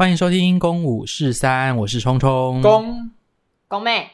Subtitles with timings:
[0.00, 2.62] 欢迎收听《公五是三》，我是聪聪。
[2.62, 3.10] 公
[3.68, 4.08] 公妹，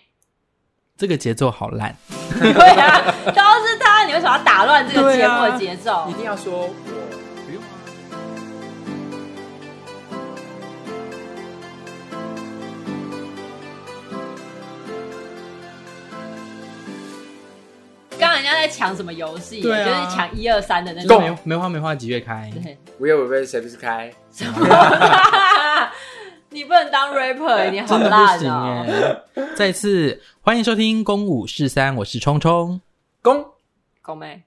[0.96, 1.94] 这个节奏好烂。
[2.40, 5.99] 对啊，都是他，你为什么要打乱这个节目的节奏？
[5.99, 6.75] 啊、一定要说我
[7.46, 7.62] 不用。
[18.18, 19.61] 刚刚人家在抢什么游戏？
[19.61, 21.23] 对啊，就是抢一二三的那种。
[21.23, 22.50] 梅梅花梅花几月开？
[22.61, 24.12] 对，五月五日谁不是开？
[26.57, 28.86] 你不能当 rapper， 你好烂哦！
[29.54, 32.80] 再次欢迎收听《公五是三》，我是冲冲。
[33.21, 33.45] 公
[34.01, 34.43] 公妹，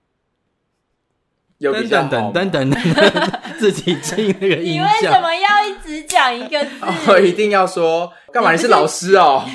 [1.59, 2.81] 有比较等等等等，
[3.59, 4.81] 自己进那个音效。
[4.81, 6.71] 你为什么要一直讲一个字？
[7.09, 8.53] 我 一定要说，干嘛？
[8.53, 9.45] 你是老师哦？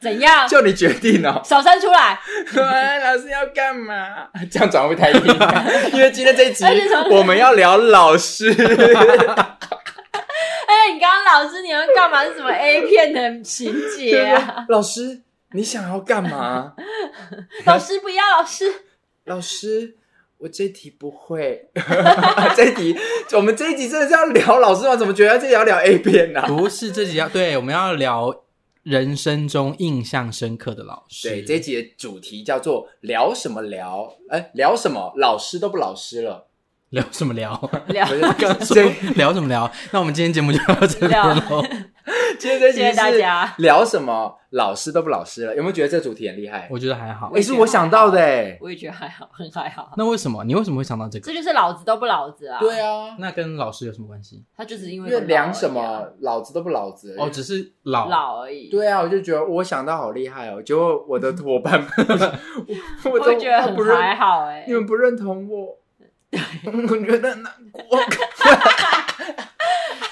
[0.00, 0.48] 怎样？
[0.48, 1.40] 就你决定哦。
[1.44, 2.18] 手伸出来。
[2.52, 4.26] 对，老师要干嘛？
[4.50, 5.24] 这样转会太硬？
[5.92, 6.64] 因为今天这一集
[7.12, 8.52] 我们要聊老师。
[10.84, 12.22] 哎，你刚刚老师你要干嘛？
[12.24, 14.66] 是什么 A 片的情节啊？
[14.68, 15.22] 老师，
[15.52, 16.74] 你想要干嘛？
[17.64, 18.70] 老师不要，老师。
[19.24, 19.96] 老师，
[20.36, 21.70] 我这题不会。
[22.54, 22.94] 这题，
[23.32, 24.94] 我们这一集真的是要聊老师吗？
[24.94, 26.42] 怎么觉得这集要聊 A 片呢？
[26.46, 28.42] 不是，这集要对，我们要聊
[28.82, 31.30] 人生中印象深刻的老师。
[31.30, 34.18] 对，这一集的主题叫做聊什么聊？
[34.28, 35.14] 哎，聊什么？
[35.16, 36.48] 老师都不老师了。
[36.94, 37.50] 聊什么聊？
[37.88, 38.06] 聊
[38.38, 38.76] 刚说
[39.16, 39.68] 聊什么聊？
[39.90, 41.62] 那我们今天节目就到这边喽。
[42.38, 44.38] 今天这集是大家聊什么？
[44.50, 46.68] 老师都不老师了，有没有觉得这主题很厉害？
[46.70, 48.56] 我觉得还好，也是我想到的诶。
[48.60, 49.92] 我也觉得还好，很还好。
[49.96, 50.44] 那为什么？
[50.44, 51.26] 你为什么会想到这个？
[51.26, 52.60] 这就是老子都不老子啊！
[52.60, 54.44] 对啊，那跟老师有什么关系？
[54.56, 58.68] 他就只是因为因为量什么老子都不老子哦，只是老老而已。
[58.70, 61.90] 对啊，我就觉得我想到好厉害哦，结果我的伙伴们，
[63.12, 64.64] 我都觉得很还好诶。
[64.68, 65.78] 你们不认同我。
[66.88, 68.00] 我觉得难过。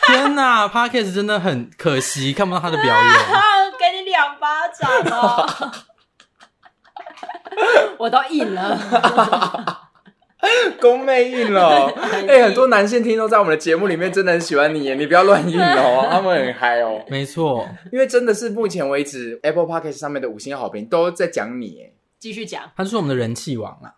[0.06, 2.94] 天哪，Podcast 真的很可惜，看不到他的表演。
[3.78, 5.72] 给你两巴掌哦！
[7.98, 8.78] 我都硬了，
[10.80, 11.88] 公妹硬了。
[11.88, 17.05] 哎、欸，很多男性听众在我们的节目里面真的很喜欢你，你不要乱硬哦，他们很嗨哦。
[17.08, 23.94] 没错，因为真的是目前为止 Apple Podcast 上面的五星好评都在讲你，哎，继续讲，他就是我们的人气王啊。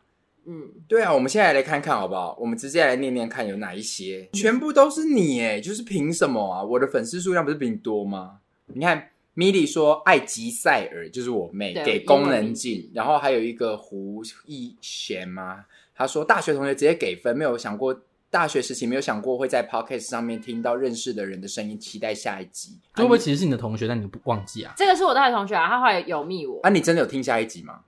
[0.46, 2.36] 嗯，对啊，我们现在来看看好不好？
[2.40, 6.62] 我们直接来念念看有哪一些，全部都是你哎，就是凭什么啊？
[6.62, 8.38] 我的粉丝数量不是比你多吗？
[8.66, 15.64] 你看，Milly 说爱吉塞尔就是我妹，给功能镜，然后还有一个胡一贤吗？
[15.94, 17.98] 他说大学同学直接给分，没有想过
[18.30, 22.78] 大学时期没有想过会在 Podcast 上面听到认识的人的声音，期待下一集。
[22.94, 24.74] 会不会其实是你的同学，但你不忘记啊？
[24.76, 27.80] 这个是我大学同学啊，他后来有密我啊，你真的有听下一集吗？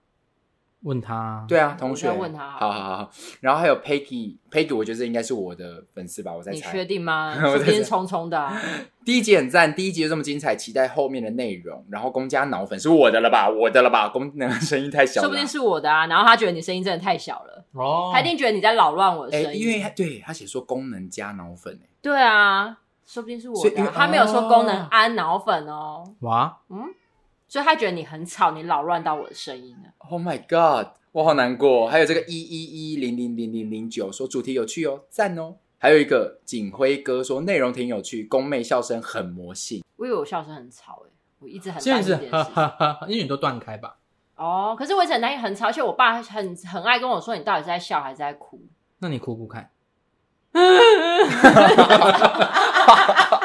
[0.87, 3.11] 问他，对啊，同学，问他，好好好，
[3.41, 7.35] 然后还有 Peggy，Peggy，我觉得这应该是我的粉丝吧，我在猜，你确定吗？
[7.43, 8.53] 我是匆匆的。
[9.05, 11.85] 第一集很赞，第一集就这么精彩，期待后面的内容。
[11.91, 13.49] 然后公家脑粉是我的了吧？
[13.49, 14.09] 我的了吧？
[14.09, 16.07] 公那个声音太小了，说不定是我的啊。
[16.07, 19.61] 然后他觉得你声音真的太小了，哦，他一定觉得你在扰乱我的声音。
[19.61, 26.05] 因为他对他写说功能加脑粉，对啊，说不定是我的，他没有说功能安脑粉哦。
[26.21, 26.83] 哇，嗯，
[27.57, 29.89] 所以他觉得你很吵，你扰乱到我的声音了。
[30.11, 30.89] Oh my god！
[31.11, 35.55] 我好难过，还有这个一一一零零零零零九说主题有趣哦，赞哦。
[35.79, 39.83] 还有一个景辉哥说内容挺有趣，宫妹笑声很魔性。
[39.97, 42.35] 我以为我笑声很吵诶，我一直很担心这件事。
[42.35, 43.97] 哈哈哈，因为你都断开吧？
[44.37, 48.61] 哦，可是我一直很担心很吵，而且我爸很很爱跟我说，你到底是在笑还是在哭？
[48.99, 49.71] 那你哭哭看。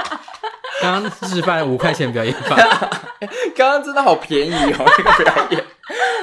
[0.82, 2.56] 刚刚示范五块钱表演法，
[3.56, 5.64] 刚刚真的好便宜哦，这个表演。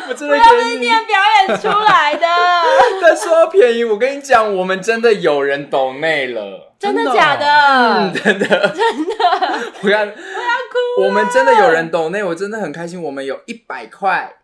[0.09, 2.27] 我真的觉得我今天表演出来的。
[3.03, 7.47] 但说便宜，我跟你讲，我们真的有人抖内了，真的假的？
[7.47, 9.73] 嗯，真的，真的。
[9.83, 11.05] 我要，我要哭。
[11.05, 13.01] 我们真的有人抖内，我真的很开心。
[13.03, 14.37] 我们有一百块，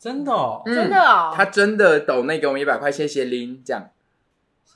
[0.00, 1.32] 真的，哦，真的哦。
[1.36, 3.90] 他真的抖内给我们一百块，谢谢林，这样。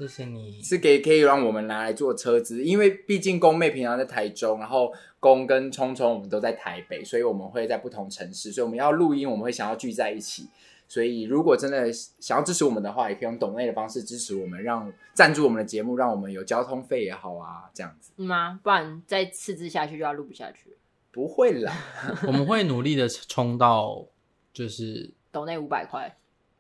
[0.07, 10.49] 谢谢你，是给可以让我们拿来做车子，因为毕竟宫妹平常在台中，然后公跟聪聪我们都在台北，所以我们会在不同城市，所以我们要录音，我们会想要聚在一起。
[10.89, 18.13] 所以如果真的想要支持我们的话，也可以用懂内的方式支持我们，让赞助我们的节目，让我们有交通费也好啊，这样子。
[18.17, 18.61] 嗯吗？
[18.63, 20.77] 不然再次之下去就要录不下去。
[21.11, 21.73] 不会啦，
[22.27, 24.05] 我们会努力的冲到
[24.53, 26.15] 就是抖内五百块。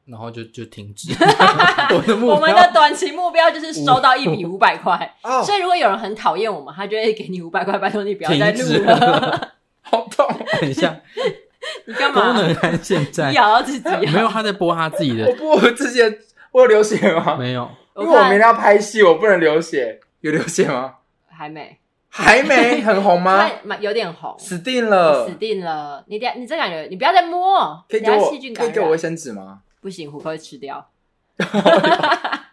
[0.07, 1.13] 然后就就停止。
[1.95, 5.15] 我的目标，我们的短期目标就是收到一笔五百块。
[5.23, 9.53] 哦，所以如果有人很讨厌我们，他就会给你五百块，拜托你不要再录了。
[9.83, 10.27] 好痛！
[10.61, 11.01] 等一下，
[11.87, 12.33] 你干嘛？
[12.33, 13.89] 不能看现在咬到自己？
[14.13, 15.27] 没有，他在播他自己的。
[15.27, 16.17] 我播我自己的，
[16.53, 17.37] 我有流血吗？
[17.37, 20.01] 没有，因为我明天要拍戏，我不能流血。
[20.21, 20.95] 有流血吗？
[21.29, 21.79] 还没。
[22.15, 23.51] 还没很红吗？
[23.81, 26.05] 有点红，死定了，死定了！
[26.09, 29.61] 你等，你这感觉，你不要再摸，可以给我可以给我卫生纸吗？
[29.83, 30.89] 不行，虎哥会吃掉。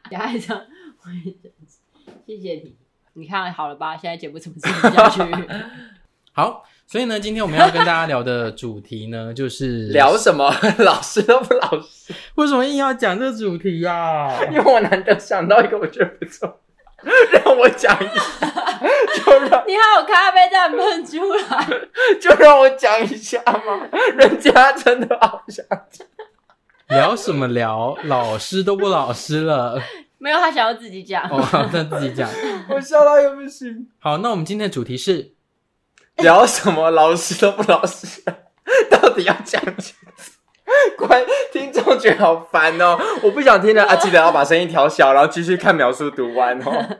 [0.10, 0.64] 你还这样，
[2.26, 2.76] 谢谢你。
[3.14, 3.96] 你看好了吧？
[3.96, 5.22] 现在节目怎么继续下去？
[6.34, 10.52] 好，所以呢，今天我们要跟大家聊的主题呢，就是 聊什么？
[10.80, 14.40] 老师都不老实，为什么硬要讲这主题呀、啊？
[14.52, 16.62] 因为我难得想到一个我觉得不错，
[17.32, 18.48] 让我讲一下，
[19.18, 21.68] 就让你还有咖啡在喷出来，
[22.20, 23.88] 就让我讲一下嘛。
[24.16, 26.08] 人家真的好想讲，
[26.90, 27.96] 聊什么聊？
[28.04, 29.82] 老师都不老师了。
[30.18, 31.24] 没有，他想要自己讲。
[31.30, 31.40] 哦，
[31.72, 32.30] 他自己讲。
[32.68, 33.88] 我笑到也不行。
[34.00, 35.34] 好，那我们今天的主题是
[36.18, 36.92] 聊什么？
[36.92, 38.22] 老师都不老师，
[38.90, 40.12] 到底要讲什么？
[40.98, 43.96] 乖听众觉得好烦哦，我不想听了啊！
[43.96, 46.98] 记得要把声音调小，然后继续看描述读完哦。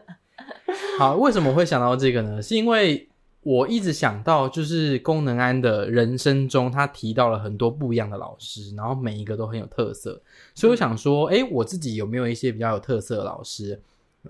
[0.98, 2.42] 好，为什么会想到这个呢？
[2.42, 3.09] 是因为。
[3.42, 10.22] 我一直想到，就是功能安的人生中，他提到了很多不一样的老师，然后每一个都很有特色，
[10.54, 13.82] 所以我想说，哎、欸，我自己有没有一些比较有特色的老师？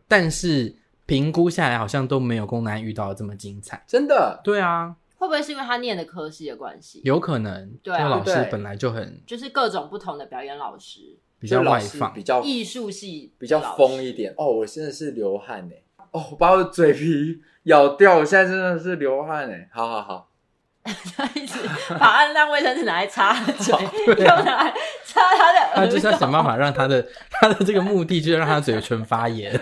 [0.08, 0.74] 但是
[1.08, 3.84] 评估下来，好像都没有功能安遇到的这么精彩。
[3.88, 4.40] 真的？
[4.44, 4.96] 对啊。
[5.18, 7.02] 会不会是因为他念的科系的关系？
[7.04, 7.74] 有可能。
[7.84, 8.08] 对啊。
[8.08, 14.34] 老师本来就很，就是各种不同的表演老师，比较外放，比较艺术系，比较疯一点。
[14.38, 15.82] 哦，我现在是流汗哎。
[16.12, 19.68] 哦，我把我的嘴皮咬掉，我现在真的是流汗哎！
[19.74, 20.28] 好好好，
[21.16, 21.60] 他一直
[22.00, 23.76] 把按让卫生纸拿来擦 嘴，
[24.08, 24.74] 又拿来
[25.04, 29.60] 擦他的耳朵，他就是要想办法让他的 他的这个目的就是让他的嘴唇发炎。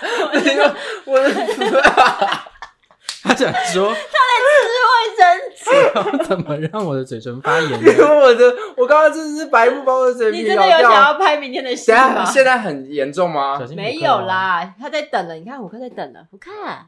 [0.00, 1.30] 我的个，我的！
[3.26, 7.70] 他想说 他在吃卫生纸， 怎么让我的嘴唇发炎？
[7.80, 10.64] 因为我的，我刚刚真的是白布把我的嘴皮咬掉。
[10.64, 12.24] 你真的有想要拍明天的戏吗？
[12.24, 13.58] 现在很严重吗？
[13.74, 15.34] 没有啦，他在等了。
[15.34, 16.26] 你看，我哥在等了。
[16.30, 16.86] 我看，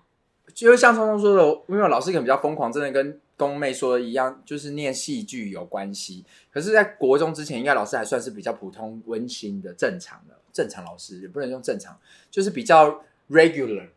[0.55, 6.25] 就是像聪聪说的，因为老师可能比较疯狂，真的跟宫妹说的一样，就是念戏剧有关系。
[6.53, 11.97] 可是，在国中之前，应该老师还算是比较普通、温馨的、正常的正常老师，也不能用正常，
[12.31, 13.01] 就是比较
[13.31, 13.89] regular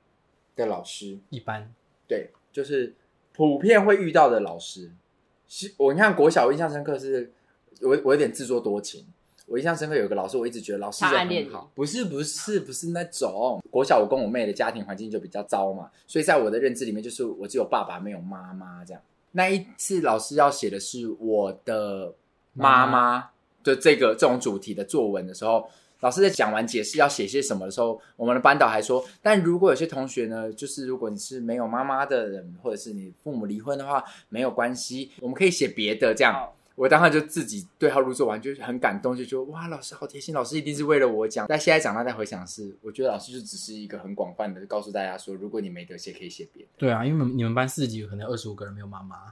[0.55, 1.71] 的老师，一般。
[2.11, 2.93] 对，就是
[3.31, 4.91] 普遍会遇到的老师。
[5.47, 7.31] 是我你看国小，我印象深刻是，
[7.79, 9.05] 我我有点自作多情。
[9.45, 11.71] 我印象深刻有个老师，我一直觉得老师人很好。
[11.73, 19.01] 不是不是不是那种国小，我跟我妹的家庭环境就比较糟嘛，所以在我的认知里面，就是我只有爸爸没有妈妈这样。
[19.31, 22.13] 那一次老师要写的是我的
[22.51, 23.29] 妈妈
[23.63, 25.65] 的这个这种主题的作文的时候。
[26.01, 46.69] 老师在讲完解释要写些什么的时候，我们的班导还说：“但如果有些同学呢，就是如果你是没有妈妈的人，或者是你父母离婚的话，没有关系，我们可以写别的这样。”我当时就自己对号入座完，就很感动，就说：“哇，老师好贴心，老师一定是为了我讲。”但现在长大再回想是，我觉得老师就只是一个很广泛的告诉大家说，如果你没得写，可以写别的。
[46.77, 49.31] 对啊，因为你们班四级可能二十五个人没有妈妈，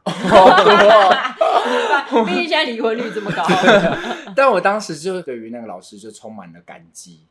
[2.26, 3.44] 毕竟现在离婚率这么高。
[4.36, 7.22] 但我当时就对于那个老师就充满了感激，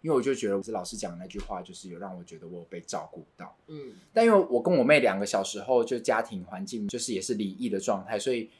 [0.00, 3.54] 因为我就觉得是老师讲的那句话，就是有让我觉得我有被照顾到。
[3.68, 8.50] 嗯，但因为我跟我妹两个小时候就家庭环境就是也是离异的状态，所以。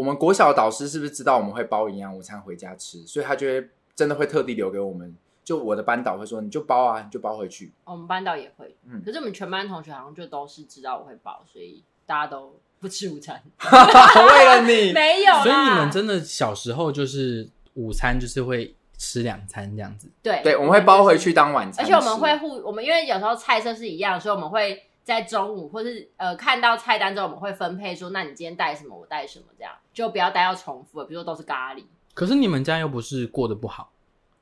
[0.00, 3.06] 我们国小的导师是不是知道我们会包营养午餐回家吃？
[3.06, 5.14] 所以他就会真的会特地留给我们。
[5.44, 9.02] 就我的班导会说：“你就包啊，你就包回去。”我们班导也会，嗯。
[9.04, 13.42] 可是我们全班同学好像就都是知道我会包，所以大家都不吃午餐。
[13.60, 15.34] 为了你， 没有。
[15.42, 20.08] 所以你们真的小时候就是午餐就是会吃两餐这样子？
[20.22, 21.84] 对对，我们会包回去当晚餐。
[21.84, 24.82] 而且我们会互，我们因为有时候菜色是一样，所以我们会。
[25.02, 31.84] 在中午，或是呃看到菜单之后，我们会分配说，那你今天带什么，我带什么，这样就不要带到重复的，比如说都是咖喱。
[32.14, 33.92] 可是你们家又不是过得不好，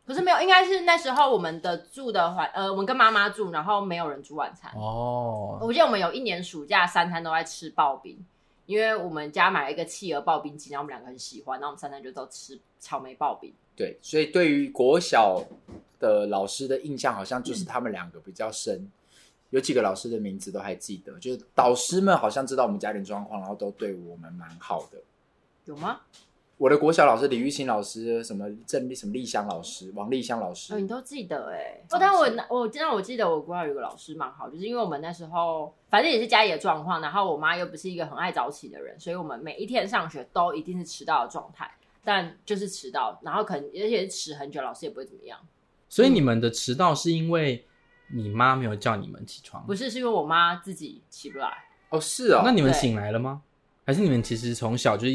[0.06, 4.72] 可是没有，应该是那时候我们的住的环，呃，我们跟妈妈住，然后没有人煮晚餐。
[4.74, 8.18] 哦，我记得我们有一年暑假三餐都在吃刨冰，
[8.66, 13.54] 因为我们家买了一个企鹅刨冰机，然后我们两个很喜欢，然后我们三餐就都吃草莓刨冰。
[13.76, 15.42] 对，所以对于国小
[16.00, 18.74] 的老师的印象，好像就是他们两个比较深。
[18.76, 18.92] 嗯
[19.50, 24.98] 有几个老师的名字都还记得，就是导师们好像知道我们家庭状况，然后都对我们蛮好的。
[25.64, 26.00] 有吗？
[26.58, 31.80] 我的国小老师李玉清老师，什么郑什么丽香老师，王丽香老师，哦，你都记得哎。
[31.90, 41.70] 哦，但我我真的我记得我国小有个老师蛮好，就是因为我们那时候反正也是家里的状况，然后我妈又不是一个很爱早起的人，所以我们每一天上学都一定是迟到的状态，
[42.02, 45.38] 但就是迟到，然后可能而且是迟很久，老师也不会怎么样。
[45.88, 47.64] 所以你们的迟到是因为？
[48.12, 49.64] 你妈没有叫你们起床？
[49.66, 51.52] 不是，是因为我妈自己起不来。
[51.90, 52.42] 哦，是哦。
[52.44, 53.42] 那你们醒来了吗？
[53.86, 55.06] 还是你们其实从小就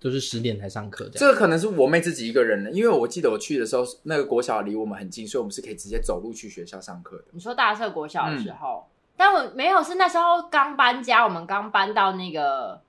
[0.00, 1.08] 都是十点才上课？
[1.12, 7.24] 这个可能是我妹自己一个人的，因为我记得我去的时候，那个国小离我们很近，所以我们是可以直接走路去学校上课的。
[7.30, 12.80] 你说大社国小的时候，嗯、但我没有，是那时候刚搬家，我们刚搬到那个，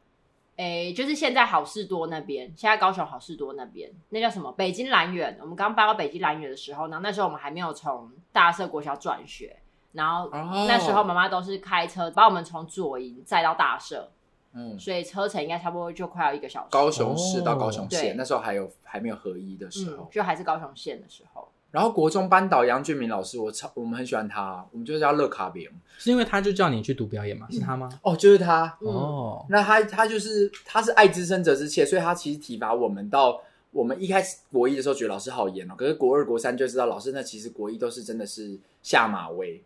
[0.57, 4.51] 诶，就是现在好事多那边，现在高雄好事多那边，那叫什么？
[4.53, 5.37] 北京兰园。
[5.41, 9.57] 我们刚搬到北京兰园的时候，然后那时候我们还没有从大社国小转学，
[9.91, 10.29] 然后
[10.67, 14.09] 那时候妈妈都是开车把我们从左营载到大社。
[14.57, 16.67] 嗯，所以车程应该差不多就快要一个小时。
[16.71, 21.49] 高雄市到高雄县，哦、那时候还有还没有合一的时候，嗯，就还是高雄县的时候。
[21.75, 27.49] 然后国中班导杨俊明老师，我超我们很喜欢他，我们就叫乐卡饼，是因为他就叫你去读表演吗？
[27.51, 27.89] 是他吗？
[27.91, 28.77] 嗯、哦，就是他。
[28.79, 33.41] 嗯、哦，那他他就是他是爱之深责之切，所以他其实体罚我们到
[33.71, 39.61] 我们一开始国一的时候觉得老师好严哦，可是国二国三就知道老师那其实国一都是真的是下马威。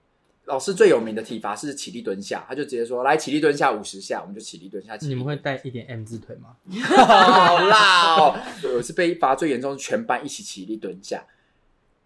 [0.45, 4.97] 老师最有名的体罚是起立蹲下，他就直接说：“来起立蹲下五十下，我们就起立蹲下。
[4.97, 6.55] 起立蹲下”你们会带一点 M 字腿吗？
[6.81, 8.35] 好辣哦！
[8.63, 11.23] 有一次被罚最严重，是全班一起起立蹲下。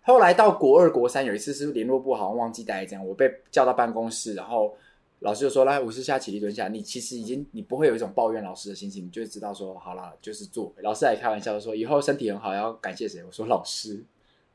[0.04, 4.76] 后来到国二、国三，有一次是联络部好像忘记带这样，我被叫到办公室，然后
[5.20, 14.04] 老师就说：“来五十下起立蹲下。”你其实已经你不会有一种抱怨老师的心情，你就知道说：“好啦，就是做。”老师还开玩笑说：“以后身体很好要感谢谁？”我说：“老师。”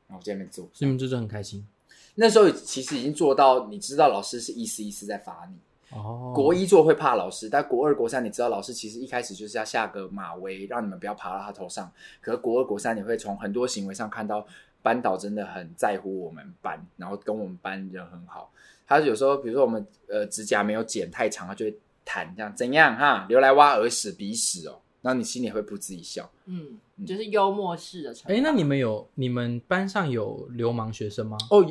[0.06, 1.66] 然后我在那边做，所以你们就是很开心。
[2.14, 5.56] 那时候其实已经做到，你知道老师是一丝一丝在罚你。
[5.96, 11.90] 哦，国一做会怕老师，但国二、国三你知道老师其实一开始就是要下个马威，让你们不要爬到他头上。
[12.20, 14.46] 可是国二、国三你会从很多行为上看到
[14.88, 18.50] 班导真的很在乎我们班，然后跟我们班人很好。
[18.86, 26.30] 他有时候比如说我们呃指甲没有剪太长，他就会弹这样怎样哈，留来挖耳屎鼻屎哦，然后你心里会不自己笑。
[26.46, 28.14] 嗯，就是幽默式的。
[28.24, 31.36] 哎，那你们有你们班上有流氓学生吗？
[31.50, 31.70] 哦。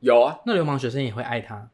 [0.00, 1.68] 有啊，那流氓学生也会爱他，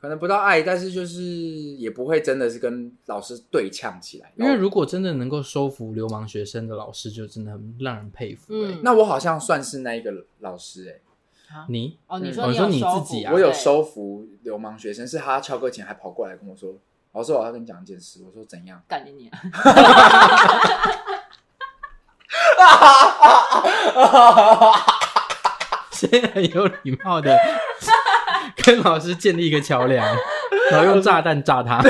[0.00, 4.32] 可能不到爱，但是就是也不会真的是跟老师对呛起来。
[4.36, 8.46] 因为如果真的能够收服流氓学生的老师，就真的很让人佩服。
[8.50, 11.00] 嗯，那我好像算是那一个老师哎、欸。
[11.68, 13.32] 你哦，你说你说你自己啊？
[13.32, 16.74] 我有收服流氓学生，是他翘课前还跑过来跟我说
[17.12, 19.40] ：“老师，我要跟你讲一件事。”我说：“怎样？” 干你你啊！
[25.90, 27.36] 先很有礼貌的
[28.68, 30.06] 跟老师建立一个桥梁，
[30.70, 31.80] 然后用炸弹炸他，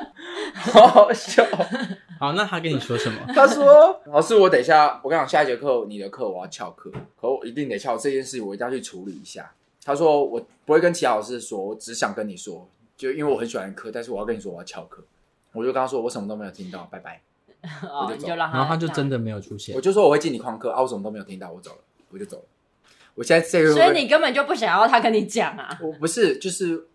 [0.72, 1.44] 好好笑。
[2.18, 3.18] 好，那他跟你说什么？
[3.34, 6.90] 他说：“老师，我等一下，我跟你讲，下一节课你的课我要翘课，
[7.20, 9.52] 可我一定得翘这件事，我一定要去处理一下。”
[9.84, 12.66] 他说：“我不会跟其他老师说，我只想跟你说，
[12.96, 15.04] 就因为我很喜欢课，但是我要跟你说我要翘课。”
[15.52, 17.20] 我就跟他说：“我什么都没有听到，拜拜。
[17.86, 19.76] ”哦，我就走，就让他，然后他就真的没有出现。
[19.76, 21.78] 我就说我会进你旷课啊，我什么都没有听到，我走了，
[22.10, 22.44] 我就走了。
[23.14, 25.78] 我现在这个，所以你根本就不想要他跟你讲啊？
[25.80, 26.88] 我不是，就是，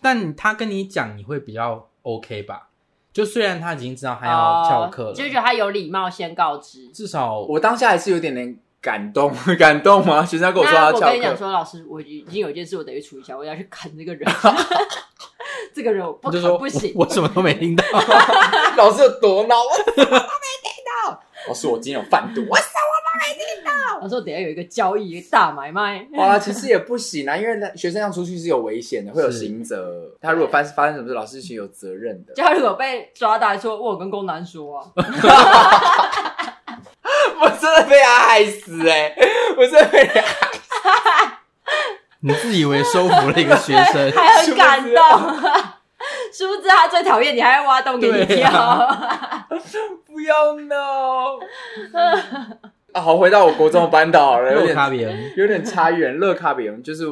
[0.00, 2.68] 但他跟你讲，你会比较 OK 吧？
[3.12, 6.88] 就虽然他已经知道他要翘课了，哦，就觉得他有礼貌，先告知。
[6.88, 10.24] 至少我当下还是有点点感动，感动吗？
[10.24, 14.30] 学生跟我说他翘课，我跟你讲说，老师，我已经有一件事我得去处理一下，我要去砍这个人。
[15.74, 17.84] 这个人我不砍不行，我，我什么都没听到。
[18.76, 20.18] 老师有多恼， 我什么都没
[20.62, 20.70] 听
[21.04, 21.20] 到。
[21.48, 22.56] 老师，我今天有贩毒，我
[23.16, 23.70] 没听到。
[24.00, 26.06] 他说，等下有一个交易，一个大买卖。
[26.14, 30.10] 哇，其实也不行啊，因为学生要出去是有危险的，会有刑责。
[30.20, 32.34] 他如果发发生什么事，老师是有责任的。
[32.34, 34.84] 就他如果被抓到，说我有跟公男说啊，
[37.40, 39.28] 我真的被他害死哎、欸！
[39.56, 40.60] 我真的被他害死。
[42.20, 44.94] 你自以为收服了一个学生， 还很感动。
[46.32, 48.50] 殊不知他最讨厌你，还要挖洞给你跳。
[48.50, 49.46] 啊、
[50.06, 51.38] 不要闹！
[52.96, 56.16] 啊，好，回到我国中的班导了，有点差别有点差远。
[56.16, 57.04] 乐卡比恩就是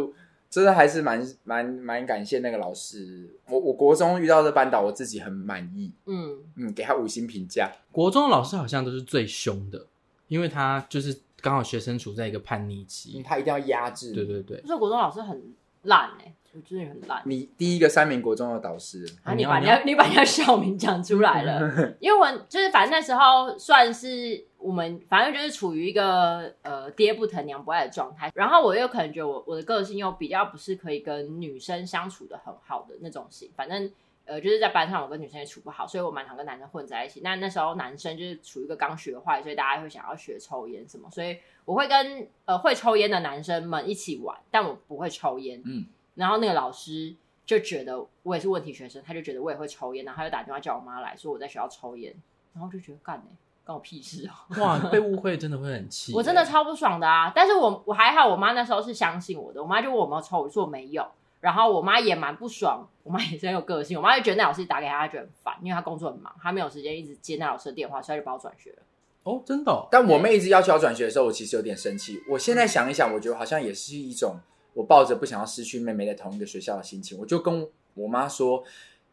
[0.48, 3.38] 真的还是蛮蛮蛮感谢那个老师。
[3.50, 5.92] 我我国中遇到的班导，我自己很满意。
[6.06, 7.70] 嗯嗯，给他五星评价。
[7.92, 9.86] 国中的老师好像都是最凶的，
[10.28, 14.14] 因为他就是刚好学生处在一个叛逆期，他一定要压制。
[14.14, 16.34] 对对对，所以国中老师很烂哎、欸。
[16.54, 17.20] 我真的很烂。
[17.24, 21.60] 你第一个三名国中的导师啊，你把人家你把人家校名讲出来了，
[22.00, 33.90] 因为我就是反正那时候算是我们反正就是处于一个呃爹不疼娘不爱的状态，然后我又可能觉得我我的个性又比较不是可以跟女生相处的很好的那种型，反正
[34.24, 37.20] 呃就是在班上我跟女生也处不好，所以我蛮常跟男生混在一起。
[37.22, 45.60] 那那时候男生就是处于一个刚学坏，所以大家会想要学抽烟什么，所以我会跟呃会抽烟的男生们一起玩，但我不会抽烟。
[45.64, 45.84] 嗯。
[46.14, 52.14] 然后那个老师就觉得我也是问题学生，他就觉得我也会抽烟，然后他就打电话叫我妈来说我在学校抽烟，
[52.54, 54.62] 然后就觉得干呢、欸，关我屁事哦！
[54.62, 57.32] 哇，被误会真的会很气，我真的超不爽的啊！
[57.34, 61.06] 但是我我还好，我妈那时候是相信我的，我妈就问我有没有抽，我说我没有，
[61.40, 68.78] 然后我妈也蛮不爽，我妈也是很有个性，我妈就觉得那老师打给她，她觉得很烦，因为她工作很忙，她没有时间一直接那老师的电话，所以她就把我转学了。
[69.24, 69.88] 哦，真的、哦？
[69.90, 72.22] 但我妹一直要求要转学的时候，我其实有点生气。
[72.30, 74.36] 我现在想一想，我觉得好像也是一种。
[74.74, 78.62] 我抱着不想要失去妹妹在同一个学校的心情，我就跟我妈说。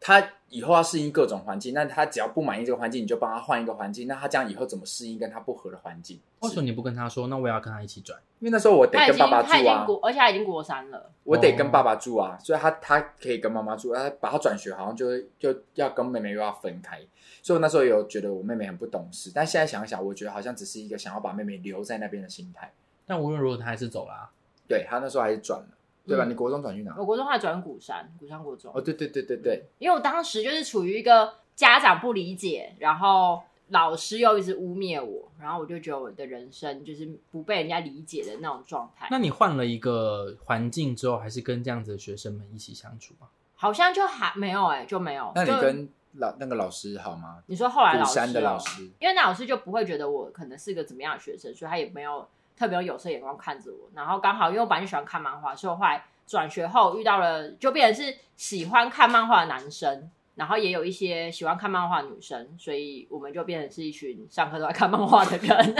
[0.04, 4.08] 她以后要适应各种环境，那她只要不满意这个环境，你就帮她换一个环境。
[4.08, 6.18] 那她这样以后怎么适应跟她不合的环境？
[6.40, 7.28] 为什么你不跟她说？
[7.28, 9.52] 那我也要跟她一起转，因为那时候我得跟爸爸住啊。
[9.52, 13.94] 他已经国，而且他已经国三了，我得跟爸爸住啊，所以他他可以跟妈妈住。
[13.94, 15.06] 他把他转学，好像就
[15.38, 16.98] 就要跟妹妹又要分开。
[17.40, 22.72] 所以我那时候有觉得我妹妹很不懂事，但现在想一想，我觉得好像只是一个想要把妹妹留在那边的心态。
[23.06, 24.32] 但无论如何，她还是走了啊。
[24.78, 25.66] 对，他那时候还是转了。
[26.04, 26.24] 对吧？
[26.24, 26.92] 嗯、你国中转去哪？
[26.98, 28.72] 我国中还转鼓山，鼓山国中。
[28.74, 29.62] 哦，对对对对对。
[29.78, 39.06] 因为我当时就是处于一个家长不理解，然后老师又一直污蔑我，然后我就觉得我的人生就是不被人家理解的那种状态。
[39.12, 43.28] 那你换了一个环境之后，还是跟这样子的学生们一起相处吗？
[43.54, 45.30] 好像就还没有哎、欸，就没有。
[45.36, 47.44] 那你跟老那个老师好吗？
[47.46, 52.26] 你说后来老师、哦、鼓山的老师，因为那老师就不会觉得我可能是个怎么样的学生，所以他也没有
[52.56, 53.90] 特别有有色眼光看着我。
[53.94, 56.04] 然后刚好因为我本来就喜欢看漫画，所以我后来。
[56.24, 65.76] 转学后遇到了，就变成是喜欢看漫画的男生，然后也有一些喜欢看漫画的女生，所以我们就变成是一群上课都在看漫画的人。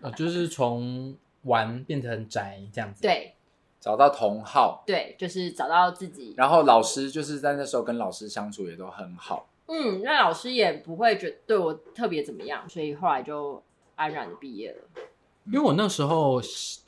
[0.00, 3.02] 呃，就是从玩变成宅这样子。
[3.02, 3.34] 对，
[3.80, 4.84] 找到同好。
[4.86, 6.34] 对，就是找到自己。
[6.36, 9.48] 然后老师就是在那时候跟老师相处也都很好。
[9.66, 13.60] 嗯，那老师也不会觉得对我特别怎么样，所以后来就
[13.96, 15.02] 安然的毕业了。
[15.52, 16.40] 因为我那时候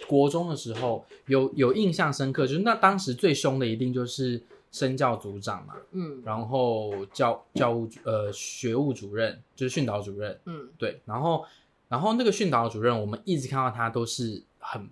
[0.06, 4.40] 国中的时候有有印象深刻，就是那当时最凶的一定就是
[4.70, 11.44] 身教组长嘛，嗯，然后教教务呃学务主任就是训导主任，嗯，对，然后
[11.88, 14.88] 然后那个训导主任我们一直看到他都是很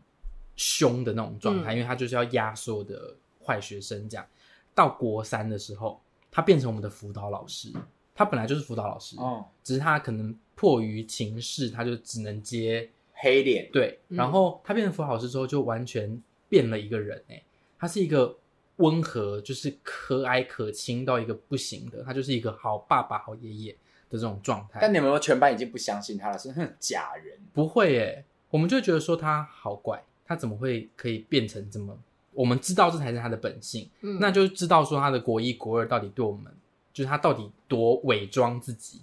[0.57, 4.27] 凶的那种状态，嗯，因为他就是要压缩的坏学生这样。
[4.75, 6.01] 到国三的时候，
[6.31, 7.73] 他变成我们的辅导老师，
[8.15, 12.91] 他本来就是辅导老师，哦，只是他可能迫于情势，他就只能接。
[13.23, 17.45] 黑脸对，然后他变成辅导老师之后，就完全变了一个人哎、欸，
[17.79, 18.37] 他是一个
[18.77, 23.73] 温和，就是可蔼可亲到一个不行的，他就是一个好爸爸、好爷爷
[24.09, 24.79] 的这种状态。
[24.81, 27.39] 但你们说全班已经不相信他了，是哼假人。
[27.53, 31.97] 不会哎、欸，我们就觉得说他好怪，他怎么会可以变成这么？
[32.33, 36.51] 我们知道这才是他的本性，嗯，那就知道说他的国一国二到底对我们，
[36.93, 39.03] 就是他到底多伪装自己。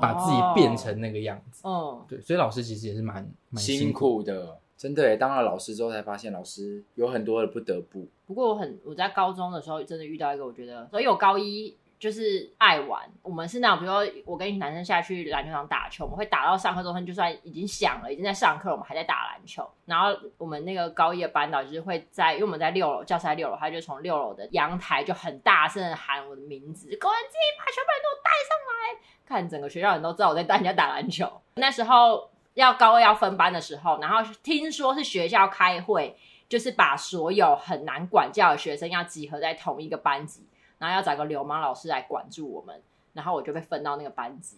[0.00, 5.16] 把自己变成那个样子，哦，对，所以老师其实也是蛮蛮辛苦的，真的。
[5.16, 8.06] 当了老师之后，才发现老师有很多的不得不。
[8.26, 13.00] 不过我很我在高中的时候真的遇到一个，我觉得，所以我高一就是爱玩。
[13.22, 19.64] 我们是那种，比如说我跟一群男生下去篮球场打球，我们会打到上课钟声，就算已经响了，已经在上课，我们还在打篮球。
[19.84, 29.06] 然后我们那个高一的班导就是会在，因为我们在六楼，教室在六楼，他就从六楼的阳台就很大声的喊我的名字，高安基，把全部人都带上来。
[29.24, 31.40] 看整个学校人都知道我在带人家打篮球。
[31.54, 40.44] 那时候要高二要分班的时候，然后听说是学校开会，就是把所有很难管教的学生要集合在同一个班级，
[40.82, 42.82] 然后要找个流氓老师来管住我们。
[43.14, 44.56] 然后我就被分到那个班级，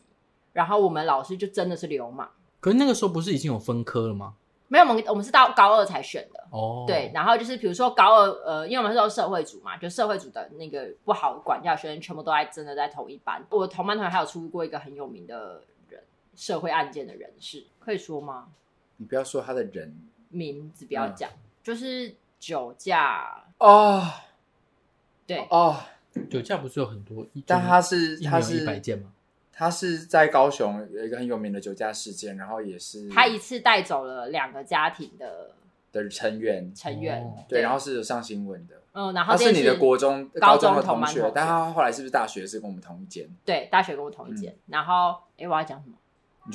[0.52, 2.30] 然后我们老师就真的是流氓。
[2.60, 4.36] 可是那个时候不是已经有分科了吗？
[4.68, 6.86] 没有，我们我们是到高二才选的哦。
[6.86, 6.86] Oh.
[6.86, 13.44] 对，然后就是比如说高二，呃，因为我们是都社会组嘛，就社会组的那个不好管教学生全部都在真的在同一班。
[13.50, 16.00] 我同班同学还有出过一个很有名的人，
[16.36, 18.50] 社会案件的人士，可以说吗？
[18.98, 19.92] 你不要说他的人
[20.28, 23.96] 名字，不要讲，嗯、就是酒驾哦。
[23.96, 24.04] Oh.
[25.26, 25.74] 对哦，oh.
[26.30, 29.10] 酒驾不是有很多，但他是他是一百件吗？
[29.52, 35.52] 他是在高雄有一个很有名的酒驾事件，然后也是他一次带走了两个家庭的
[35.92, 38.74] 的成员成员，哦、对，然后是有上新闻的。
[38.94, 43.28] 嗯，然后他是你的国中高中的同学，同同学，但他后来是不是大学是跟我们同一间？
[43.44, 44.52] 对，大学跟我同一间。
[44.52, 45.94] 嗯、然后，哎，我要讲什么？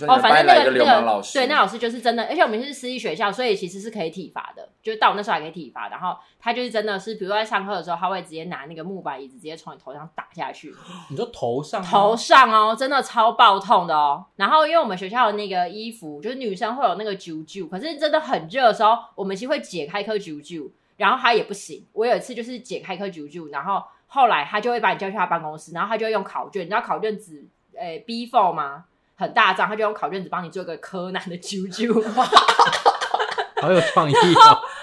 [0.08, 4.69] 哦，反正那个那个对，那老师就是真的，而且我们是私立学校，所以其实是可以体罚的。
[4.84, 10.73] 就是到我那时候还可以体罚，然后他就是真的是，比如说在上课的时候，他会直接拿那个木板椅子直接从你头上打下去。
[11.10, 11.82] 你说头上？
[11.82, 14.23] 头上哦，真的超爆痛的哦。
[14.36, 21.84] 然后因为我们学校的那个衣服，就是女生会有那个啾啾，可是真的很热的时候，我们其实会解开一颗啾啾，然后他也不行。
[21.93, 28.86] 我有一次就是解开一颗啾啾，然后后来他就会把你叫去他办公室，然后他就会用考卷，你知道考卷纸诶 b for 吗？
[29.19, 31.93] 很大张，他就用考卷子帮你做一个柯南的啾啾，
[33.62, 34.62] 好有创意哦！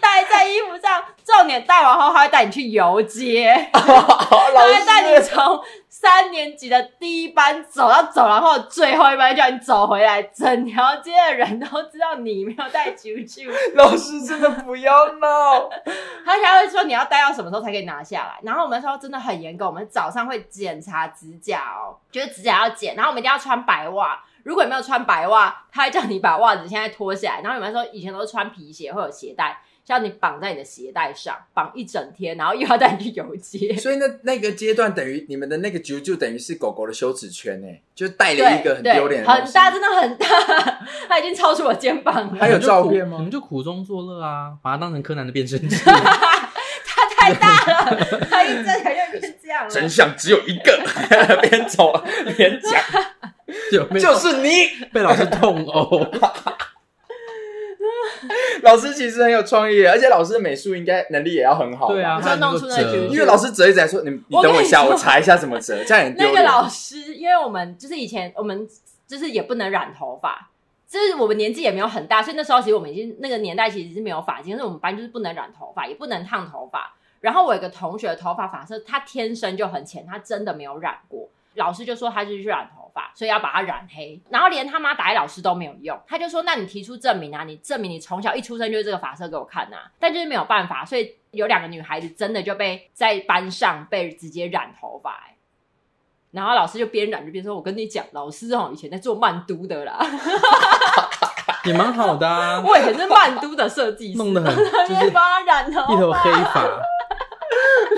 [0.00, 13.50] 戴在衣服上，重点戴完后，他会带你去游街， 他会带你从三年级的第一班走到走廊后最后一班，叫你走回来，整条街的人都知道你没有带啾啾。
[13.74, 15.68] 老师真的不要闹，
[16.24, 18.38] 他还会说你要戴到什么时候才可以拿下来。
[18.42, 24.22] 然后我们说真的很严格，我们早上会检查指甲哦，就是指甲要剪，然后我们一定要穿白袜。
[24.42, 27.40] 如果你没有穿白袜，他会叫你把袜子现在脱下来。
[27.42, 29.60] 然后你们说以前都是穿皮鞋会有鞋带，
[29.90, 33.74] 叫你绑在你的鞋带上，绑一整天，然后又要带你去游街。
[33.82, 40.26] 所以那那个阶段等于你们的那个局就等于是狗狗的羞耻圈呢，就带了一个很丢脸的，很大，真的很大，
[41.10, 42.38] 它已经超出我肩膀了。
[42.38, 43.16] 还有照片吗？
[43.16, 45.76] 我们就苦中作乐啊，把它当成柯南的变身器。
[45.82, 49.70] 它太大了，它一站起来就变这样了。
[49.70, 50.78] 真相只有一个，
[51.42, 51.92] 边走
[52.36, 52.80] 边讲，
[53.72, 54.48] 就就是你
[54.92, 56.06] 被老师痛殴。
[58.62, 61.88] 老师其实很有创意，而且老师的美术应该能力也要很好。
[61.88, 66.14] 对啊，他弄出那个，因为老师折一折说：“你你等我一下，我，查一下怎么折。”这样很。
[66.16, 68.68] 那个老师，因为我们就是以前我们
[69.06, 70.50] 就是也不能染头发，
[70.88, 76.94] 就是我们年纪也没有很大，所以那时候其实我们已经那个年代其实是没有发型，但是我们班就是不能染头发，也不能烫头发。
[77.20, 81.28] 然后我有个同学的头发发色，他天生就很浅，他真的没有染过。
[81.56, 84.20] 老师就说他就是去染头发，所以要把它染黑。
[84.28, 95.36] 然后连他妈打给老师都没有用，他就说：“那你提出证明啊，你证明你从小一出生就是这个发色给我看呐、啊。”但就是没有办法，所以有两个女孩子真的就被在班上被直接染头发、欸。
[96.32, 99.98] 然后老师就边染就边说：“我跟你讲，老师哦，以前在做曼都的啦，
[101.64, 102.60] 也蛮好的啊。
[102.60, 104.54] 我以前是曼都的设计师，弄得很
[104.88, 106.64] 就是 帮他染头，一头黑发。”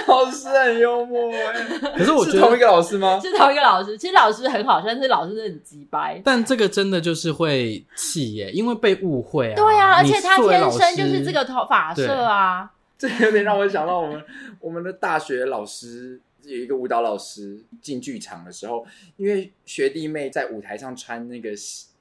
[0.08, 1.52] 老师很幽默哎，
[1.96, 3.18] 可是我觉得是同一个老师吗？
[3.20, 3.96] 是同一个老师。
[3.96, 6.20] 其实老师很好，但是老师是很机掰。
[6.24, 9.56] 但这个真的就是会气耶，因为被误会啊。
[9.56, 12.70] 对啊，而且他天生就是这个头发色啊。
[12.98, 14.22] 这有点让我想到我们
[14.60, 18.86] 我们的大学老师有一个舞蹈老师进剧场的时候，
[19.16, 21.50] 因为学弟妹在舞台上穿那个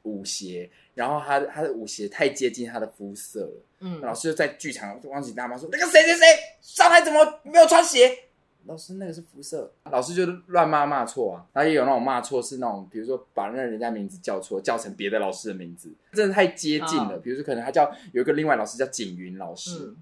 [0.04, 3.66] 舞鞋，然后他他的舞鞋太接近他的肤色了。
[3.82, 6.26] 嗯，老师就在剧场忘记大妈说：“那个谁谁谁
[6.62, 8.18] 上台怎么没有穿鞋？”
[8.66, 11.46] 老师那个是辐射，老师就乱骂骂错啊。
[11.52, 17.16] 然后也有那种骂错是那种，比如说把那人家名字叫错，叫成别的老师的名字，真的太接近了。
[17.16, 19.98] 哦、比如说可能他叫有一个另外老师叫景云老师，嗯、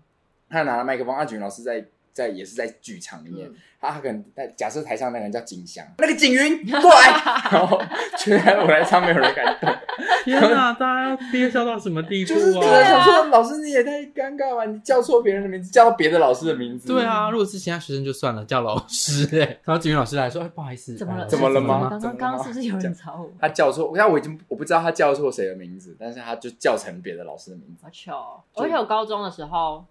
[0.50, 1.86] 他拿了麦克风，阿景云老师在
[2.20, 3.48] 在也是在剧场里面。
[3.48, 7.14] 嗯他可能在假设台上那个人叫景祥，那个景云过来，
[7.50, 7.82] 然后
[8.18, 9.74] 全台舞台上没有人敢动。
[10.26, 12.36] 天哪，大家要憋笑到什么地步啊？
[12.36, 16.90] 就是觉得想说，老师你也太尴尬了，你叫错别人的名字，叫别的老师的名字。
[16.90, 19.60] 对啊，如果是其他学生就算了，叫老师哎、欸。
[19.64, 21.26] 然后景云老师来说，哎，不好意思，怎么了？
[21.26, 21.88] 怎么了吗？
[21.90, 23.32] 刚刚刚刚是不是有人吵我？
[23.40, 27.86] 他叫错，我我已经我不知道他叫错谁的名字，但是他就叫成别的老师的名字。
[27.86, 29.86] 好巧，而且我高中的时候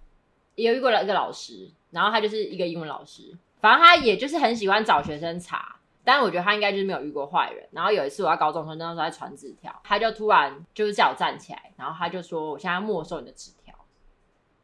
[0.57, 3.37] 也有遇过一个老师，然后他就是一个英文老师。
[3.61, 7.67] 反正他也就是很喜欢找学生查，但是我觉得他应该就是没有遇过坏人。
[7.73, 13.75] 然后有一次我在高中的时候，那时候在传纸条，他就突然就是叫我站起来，然后他就说：“我现在要没收你的纸条。”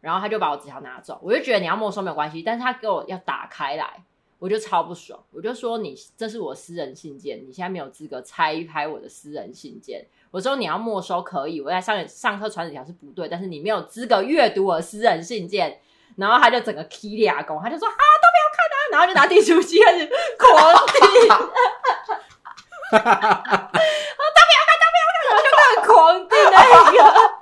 [0.00, 4.04] 然后他就把我纸条拿走，我就觉得你要没收没有关系，但是他给我要打开来，
[4.38, 15.80] 我就超不爽，我就说：“你这是我私人信件，你现在没有资格拆开我的私人信件。”我说：“你要没收可以，我在上上课传纸条是不对，但是你没有资格阅读我的私人信件。”
[16.16, 23.70] 然后他就整个踢俩公，他就说：“啊，都不要看啊！” 然后就拿订书机开始狂递，哈哈哈哈哈！
[23.72, 25.92] 都不要看，都不要看，然后就开始狂
[26.28, 26.56] 递那
[26.92, 27.34] 个。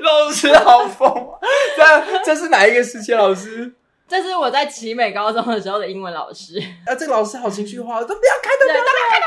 [0.00, 1.38] 老师好疯！
[1.76, 3.74] 这这是哪一个时期老师？
[4.08, 6.58] 这是我在奇美高中的时候的英文老师。
[6.86, 9.20] 啊，这个老师好情绪化，都不要看，都不要看，都不要看，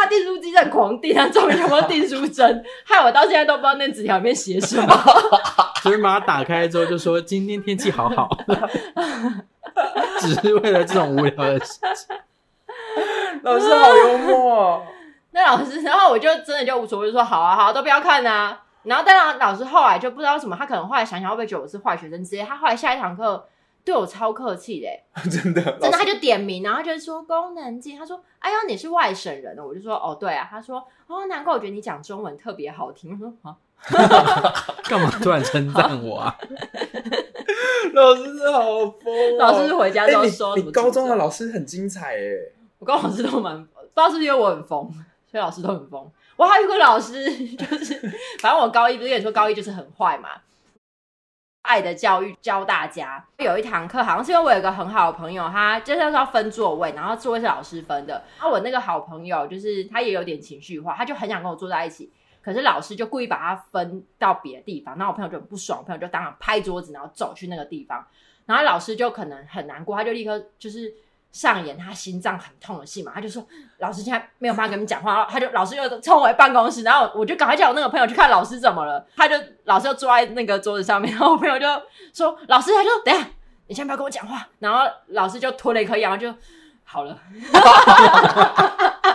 [0.00, 2.64] 拿订书机在狂订，他终于有没有订书针？
[2.84, 4.88] 害我到现在都不知道那纸条里面写什么。
[5.82, 8.28] 所以把它打开之后，就说今天天气好好，
[10.20, 12.16] 只是为了这种无聊的事情。
[13.42, 14.82] 老师好幽默。
[15.32, 18.60] 那老师，然后我就真的就无所谓，就说好啊，好啊，都不要看啊。
[18.82, 23.46] 然后，当然老师后来就不知道什么，他可能后来想想会不会觉得我是坏学生之类，他后来下一堂课。
[23.84, 24.88] 对我超客气的，
[25.28, 33.56] 真的，真的，他就点名，然后就说功能机，他说：“哎呦，你是外省人哦。”我就说：“哦，对啊。”他说：“哦，难怪我觉得你讲中文特别好听。”我说：“啊，
[34.88, 36.36] 干嘛突然称赞我啊？”
[37.92, 42.22] 老师是好疯，老师是回家就说：“你高中的老师很精彩哎。”
[42.78, 44.88] 我高中老师都蛮，不知道是不是因为我很疯，
[45.30, 46.10] 所以老师都很疯。
[46.36, 47.24] 我还有一个老师，
[47.56, 47.94] 就是
[48.40, 50.30] 反正我高一不是跟你说高一就是很坏嘛。
[51.72, 58.12] 爱的教育教大家，有一堂课好像是因为我有一个很好的朋友，他就是要分座位，然后座位是老师分的。
[58.36, 64.98] 然后我那个好朋友就是他也有点情绪化，他就很想跟我坐在一起，可是老师就故意把他分到别的地方。
[64.98, 68.06] 那我朋友就很不爽，我朋友就当场拍桌子，然后走去那个地方。
[68.44, 70.92] 然后老师就可能很难过，他就立刻就是。
[71.32, 73.44] 上演他心脏很痛的戏嘛，他就说
[73.78, 81.66] 老师现在没有办法跟你们讲话，他就老师又冲回办公室，然后我就赶快叫我那个朋友去看老师怎么了，他就老师就坐在那个桌子上面，然后我朋友就
[82.12, 83.26] 说老师，他就说等下，
[83.66, 86.34] 你先不要跟我讲话，然后老师就吞了一颗药，然后就
[86.84, 87.18] 好了。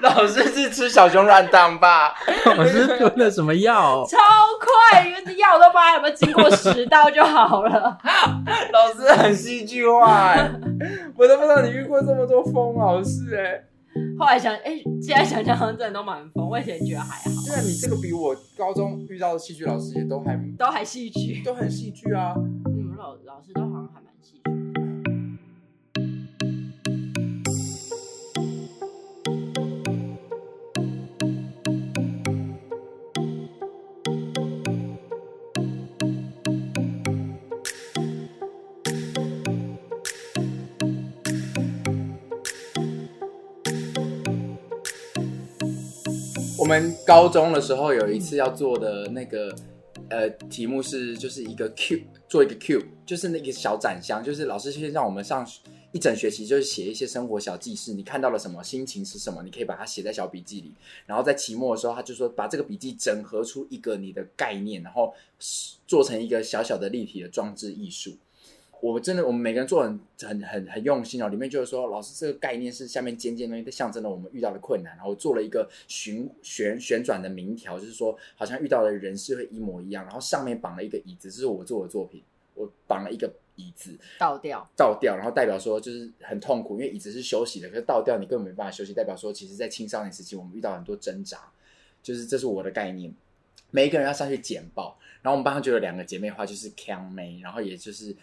[0.00, 2.14] 老 老师是吃小熊软糖吧？
[2.56, 4.04] 老师吞了什么药？
[4.06, 4.16] 超
[4.60, 7.98] 快，因为药都不知道有没有经过食道就好了。
[8.72, 10.36] 老师很戏剧化，
[11.16, 13.64] 我都不知道你遇过这么多疯老师哎。
[14.18, 17.30] 后来想，哎，现在想想好像真的都蛮疯，我以前觉得还好。
[17.46, 22.34] 对啊，你这个比我高中遇到的戏剧老师也都还都还戏剧，都很戏剧啊。
[22.36, 23.89] 嗯，老老师都好像
[46.70, 49.52] 我们高中的时候有一次要做的那个
[50.08, 55.44] 呃题目是就是一个 cube 做一个 cube 就是那个小展箱，就是老师先让我们上
[55.90, 60.72] 一整学期就是写一些生活小记事，你看到了什么，心情是什么，你可以把它写在小笔记里，
[61.06, 65.12] 然后在期末的时候他就说把这个笔记整合出一个你的概念，然后
[65.88, 68.16] 做成一个小小的立体的装置艺术。
[68.80, 71.28] 我真的，我们每个人做很很很很用心哦。
[71.28, 74.96] 里面就是说，老师这个概念是下面尖尖东西，它象征了我们遇到的困难。
[74.96, 80.02] 然后做了一个旋旋旋转的铭条，就是说，好像遇到的人是会一模一样。
[80.04, 82.22] 然后上面绑了一个椅子，这是我做的作品。
[82.54, 91.38] 我绑了一个椅子，倒掉，倒掉，然后代表说就是很痛苦，因为椅子是休息的，可是倒掉你根本没办法休息，代表说其实在青少年时期我们遇到很多挣扎。
[92.02, 93.14] 就是这是我的概念。
[93.70, 98.16] 每一个人要上去简报，然后我们班上就有两个姐妹花，就是 Kang 妹，然后也就是。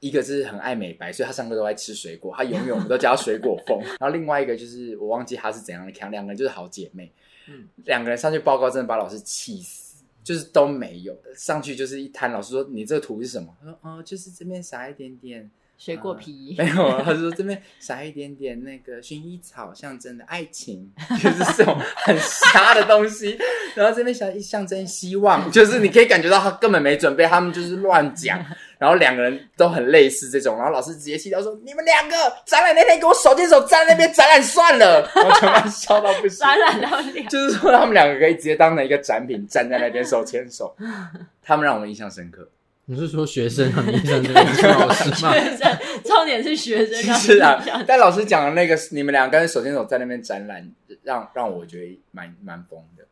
[0.00, 3.78] 一个是很爱美白，所以他上课都爱吃水果，他永远我们都叫他水果风。
[4.00, 7.12] 然后另外一个就是我忘记他是怎样的，两两个人就是好姐妹，
[7.48, 13.54] 嗯，两个人上去报告，真的把老师气死，就是都没有，上去就是一摊，老师说你这个图是什么？
[13.60, 15.50] 他说哦，就是这边撒一点点。
[15.78, 23.38] 水果皮、呃、没有啊，他说这边撒一点点那个薰衣草，象征的爱情，就是这种很瞎的东西。
[23.74, 28.44] 然后这边想象征希望，就是你可以感觉到他根本没准备，他们就是乱讲。
[28.80, 32.16] 然后两个人都很类似这种，然后老师直接气到说：“你们两个
[32.46, 36.38] 展览那天给我手牵手站在那边展览算了。”然后全班笑到不行。
[36.38, 40.74] 展览到两，就是说他们两个可以直接当成一个展品站在那边手牵手，
[41.44, 42.48] 他们让我们印象深刻。
[42.86, 45.32] 你是说学生让你印象深刻，是老师吗？
[45.34, 47.14] 学生，重点是学生。
[47.14, 50.66] 是啊，但老师讲的那个，你们两个人手牵手在那边展览，
[51.02, 53.04] 让让我觉得蛮蛮疯的。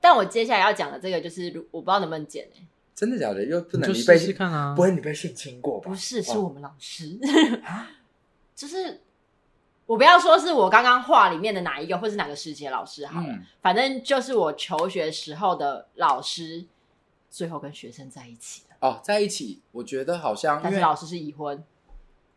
[0.00, 2.44] 但我接下来要讲的这个，就是我不知道能不能剪。
[2.94, 3.44] 真的假的？
[3.44, 4.74] 又不能你试试看啊？
[4.74, 5.90] 不会你被性侵过吧？
[5.90, 7.18] 不是，是我们老师。
[8.54, 9.00] 就是
[9.86, 16.64] 我不要说是我刚刚画里面的哪一个，或是哪个师姐老师好了，嗯、反正就是我求学时候的老师，
[17.28, 18.62] 最后跟学生在一起。
[18.80, 21.62] 哦，在一起，我觉得好像，但是老师是已婚。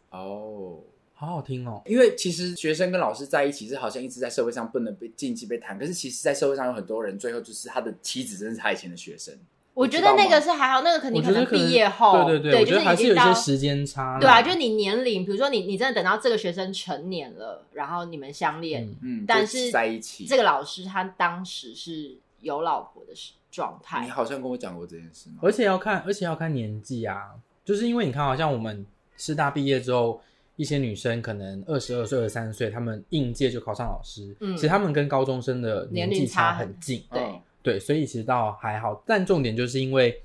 [0.10, 0.80] 哦，
[1.14, 1.82] 好好听哦。
[1.86, 9.38] 因为其实学生跟老师在一起是好像一直在社会上不能被禁忌被谈，可是其实，在社会上有很多人最后就是他的妻子，真的是他以前的学生。
[9.76, 14.18] 我觉得那个是还好，那个肯定可能毕业后，对对对，就是还是有一些时间差。
[14.20, 23.34] 对啊，就是你年龄，比如说你你真的等到这个学生成年了，然后你们相恋，嗯，但是在一起，这个老师他当时是有老婆的时。
[23.52, 25.36] 状态，你好像跟我讲过这件事吗？
[25.42, 27.32] 而且要看，而且要看年纪啊，
[27.64, 28.86] 就是因为你看，好像我们
[29.16, 30.20] 师大毕业之后，
[30.58, 39.04] 一些女生可能二十二岁、二十三岁，她们应届就考上老师，嗯，其实她们跟高中生的年纪差很近，对、嗯、对，所以其实倒还好。
[39.06, 40.22] 但重点就是因为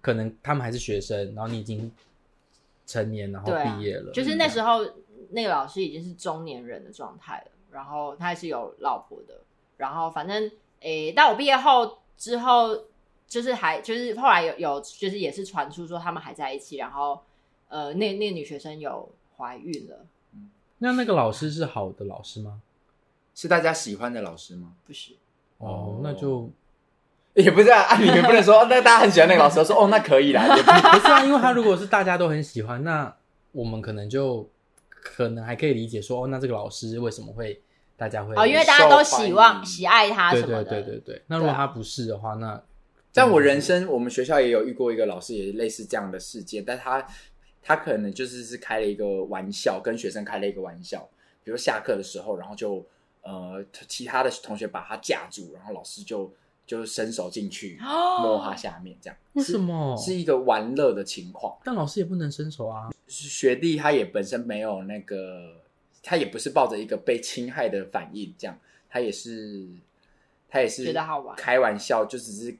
[0.00, 1.90] 可能他们还是学生，然后你已经
[2.86, 4.78] 成年，然后毕业了，啊、就是那时候
[5.30, 9.40] 那个老师已经是中年人的状态了，然后他还是有老婆的，
[9.76, 11.98] 然后反正诶，但我毕业后。
[12.16, 12.80] 之后
[13.26, 17.20] 就是还就是后来有有就是也是传出说他们还在一起，然后
[17.68, 20.06] 呃那那个女学生有怀孕了。
[20.32, 22.62] 嗯，那那个老师是好的老师吗？
[23.34, 24.76] 是大家喜欢的老师吗？
[24.86, 25.14] 不是。
[25.58, 26.48] 哦，那就
[27.34, 33.14] 也不是啊，啊你们不能说 那大家很喜欢那个老师，说哦那可以啦，也不，不是啊，因为他如果是大家都很喜欢，那
[33.52, 34.48] 我们可能就
[34.88, 37.60] 可能还可以理解说哦，那这个老师为什么会？
[37.96, 40.64] 大家会哦，因为大家都希望喜爱他什么的。
[40.64, 41.22] 对对对对对。
[41.28, 42.60] 那如果他不是的话，那
[43.12, 47.06] 在我人生，我们学校也有遇过一个老师，也类似这样的事件，但他
[47.62, 51.08] 他可能就是是开了一个玩笑，跟学生开了一个玩笑，
[51.44, 52.84] 比如下课的时候，然后就
[53.22, 56.28] 呃其他的同学把他架住，然后老师就
[56.66, 61.56] 就伸手进去摸他下面，这样为什么是一个玩乐的情况？
[61.64, 65.62] 但老师也不能伸手啊，学弟他也本身没有那个。
[66.06, 68.54] 他也不是抱着一个被侵害的反应，这样，
[68.90, 69.66] 他也是，
[70.50, 72.54] 他也是觉得好玩，开玩笑，就只是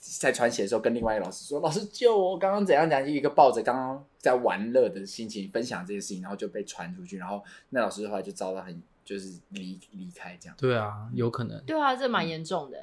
[0.00, 10.56] 在传鞋的时候跟另外一个老师说：“老师救我，刚刚怎样讲？”就一个抱着刚刚在玩乐的心情分享这件事情，然后就被传出去，然后那老师后来就遭到很就是离离开这样。
[10.58, 11.62] 对啊，有可能。
[11.66, 12.78] 对啊，这蛮严重的。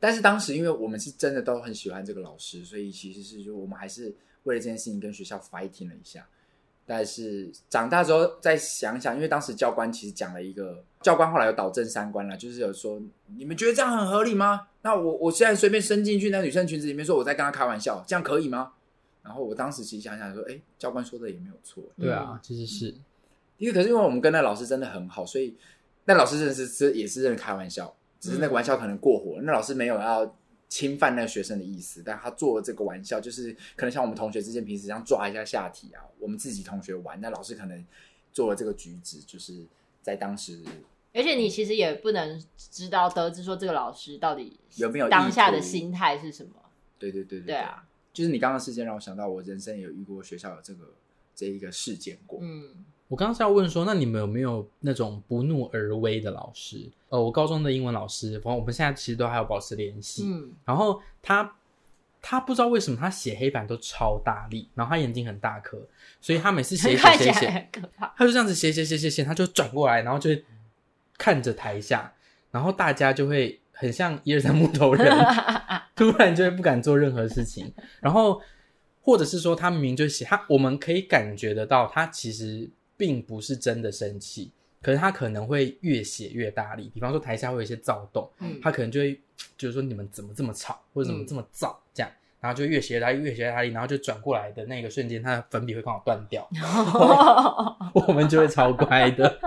[0.00, 4.12] 但是当时因为我们是真的都很喜欢这个老师，所以其实是就我们还是
[4.44, 6.26] 为了这件事情跟学校 fighting 了一下。
[6.86, 13.00] 但是长大之后再想想，因为当时教官其实讲了一个，教官后来有导正三观了，就是有说
[13.36, 14.66] 你们觉得这样很合理吗？
[14.82, 18.72] 那我我现在随便伸进去那女生裙子里面说我在跟她开玩笑，这样可以吗？
[19.22, 21.84] 然后我当时其实想想说，哎，教官说的也没有错。
[21.96, 22.92] 对啊，其实是
[23.58, 25.54] 因为可是因为我们跟那老师真的很好，所以
[26.06, 30.36] 那老师真的是是也是认开玩笑，只是那个玩笑可能过火，那老师没有要。
[30.72, 37.84] 侵犯那个学生的意思，但他做了这个玩笑，就是可能像我们同学之间平时这样抓一下下体啊，我们自己同学玩，那老师可能
[38.32, 39.66] 做了这个举止，就是
[40.00, 40.62] 在当时。
[41.12, 46.52] 而且你其实也不能知道得知说这个老师到底有没有当下的心态是什么。
[47.00, 50.94] 对对对对，对啊，就是你刚刚事件让我想到，我人生也有遇过学校有这个
[51.34, 52.38] 这一个事件过。
[52.40, 52.84] 嗯。
[53.10, 56.88] 我刚刚是要问说，那你们有没有那种不怒而威的老师？
[57.08, 60.22] 呃，我高中的英文老师，反正我们现在其实都还有保持联系。
[60.26, 61.56] 嗯，然后他
[62.22, 65.76] 他不知道为什么他写黑板都超大力，然后他眼睛很大颗，
[66.20, 67.68] 所以他每次写写写写，
[68.16, 70.44] 他就这样子写写写写写，他就转过来，然后就会
[71.18, 72.12] 看着台下，
[72.52, 75.12] 然后大家就会很像一二三木头人，
[75.96, 78.40] 突然就会不敢做任何事情，然后
[79.02, 82.70] 或者是说他明明就写他，我们可以感觉得到他其实。
[83.00, 86.90] 并不是真的生气，可是他可能会越写越大力。
[86.92, 89.18] 比方说台下会有一些躁动，嗯，他可能就会
[89.56, 96.46] 就是说你们怎么这么吵，或者怎么这么躁，嗯、这样，然后就越写越大力，越写越大力，然后就转过来的那个瞬间，他的粉笔会刚好断掉，
[98.06, 99.40] 我们就会超乖的。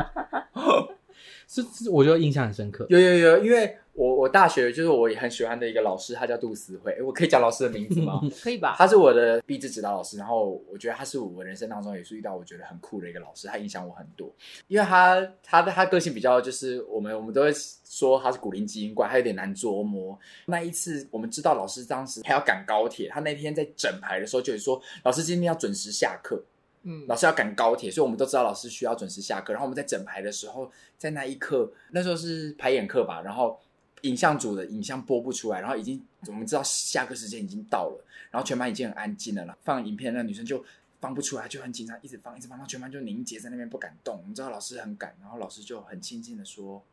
[1.47, 2.87] 是，是，我觉得印象很深刻。
[2.89, 3.77] 有有有，因为。
[3.93, 6.99] 我我大学就是我也很喜欢的一个老师，他叫杜思慧。
[7.01, 8.19] 我可以讲老师的名字吗？
[8.41, 8.73] 可以吧。
[8.75, 14.33] 他是我的毕制指导老师，然后我觉得他是我人生当中也是遇到我觉得很酷的一个老师，他影响我很多。
[14.67, 17.51] 因为他他的他个性比较就是我们我们都会
[17.83, 20.17] 说他是古灵精怪，他有点难琢磨。
[20.47, 26.43] 那一次我们知道老师当时还要赶高铁，他那天在整排的时候就是说老师今天要准时下课。
[26.85, 29.53] 嗯，老师要赶高铁，所以我们都知道老师需要准时下课。
[29.53, 33.59] 然后我们在整排的时候，在那一刻，那时候是排演课吧，然后。
[34.03, 39.57] 影像组的影像播不出来，然后已经我们知道下课时间已经到了，然后全班已经很安静了。
[39.63, 40.63] 放影片的那女生就
[40.99, 44.17] 放不出来，就很紧张，一直放一直放，然后全班就凝结在那边不敢动。
[44.17, 46.83] 我们知道老师很赶，然后老师就很轻轻的说：“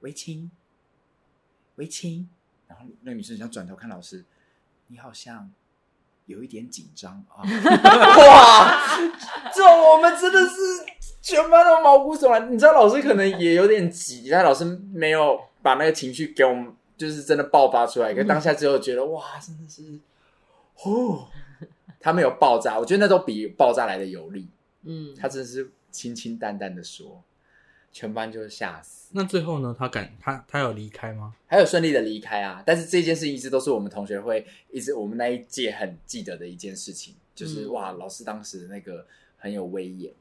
[0.00, 0.50] 维青，
[1.76, 2.28] 维青。”
[2.68, 4.24] 然后那女生想转头看老师，
[4.88, 5.50] 你好像
[6.26, 7.40] 有一点紧张啊！
[7.42, 8.98] 哇，
[9.54, 10.54] 这我们真的是
[11.22, 12.52] 全班都毛骨悚然。
[12.52, 15.40] 你知道老师可能也有点急，但老师没有。
[15.62, 18.14] 把那个情绪给我们，就是真的爆发出来。
[18.14, 19.98] 可当下之后觉得，哇，真的是，
[20.84, 21.28] 哦，
[22.00, 24.48] 他没有爆炸，我觉得那都比爆炸来的有力。
[24.82, 27.22] 嗯，他真的是清清淡淡的说，
[27.92, 29.10] 全班就是吓死。
[29.12, 29.74] 那最后呢？
[29.78, 31.34] 他敢，他他有离开吗？
[31.46, 32.62] 还有顺利的离开啊！
[32.64, 39.04] 但是这件事情一直都是我们同学会一直我们那一届很记得的一件事情，就是、嗯、哇，老师当时那个
[39.36, 40.12] 很有威严。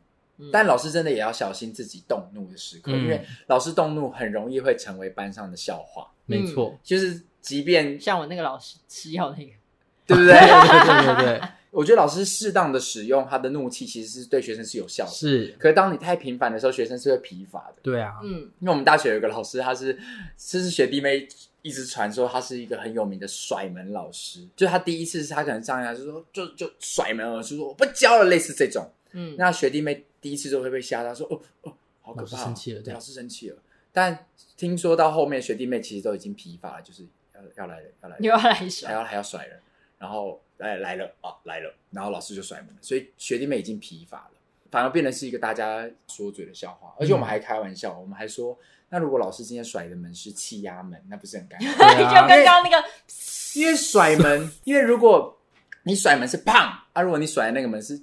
[0.51, 6.09] 但老师真的也要小心自己动怒的时刻，嗯、因为老师动怒很容易会成为班上的笑话。
[6.25, 9.51] 没错，就是即便像我那个老师吃药那个，
[10.07, 10.33] 对不对？
[10.39, 10.45] 对
[10.85, 15.11] 对对对，我觉得老师适当的使用他的怒气，其实是对学生是有效的。
[15.11, 17.81] 是，可是当你太频繁的时候，学生是会疲乏的。
[17.81, 19.93] 对啊，嗯，因为我们大学有一个老师，他是
[20.37, 21.27] 就是学弟妹
[21.61, 28.89] 一直传说他是一个很有名的甩门老师，就他第一次是他可能上来就说就就甩门而出，说我不教了，类似这种。
[29.11, 33.57] 嗯，那学弟妹第一次就会被吓到，说哦哦，好可怕，老师生气了，对，老师生气了。
[33.91, 37.03] 但听说到后面，学弟妹其实都已经疲乏了，就是
[37.33, 39.59] 要要来了，要来了，又要来甩，还要还要甩人，
[39.97, 44.31] 然后来来了啊来了，然后老师就甩门了，所以学弟妹已经疲乏了，
[44.69, 46.93] 反而变成是一个大家说嘴的笑话。
[46.99, 48.57] 而且我们还开玩笑，我们还说，
[48.89, 51.97] 那如果老师今天甩的门是气压门，那不是很尴尬？
[51.97, 52.87] 就刚刚那个，
[53.55, 55.35] 因为甩门，因为如果
[55.83, 56.53] 你甩门是砰
[56.93, 57.99] 啊，如果你甩的那个门是。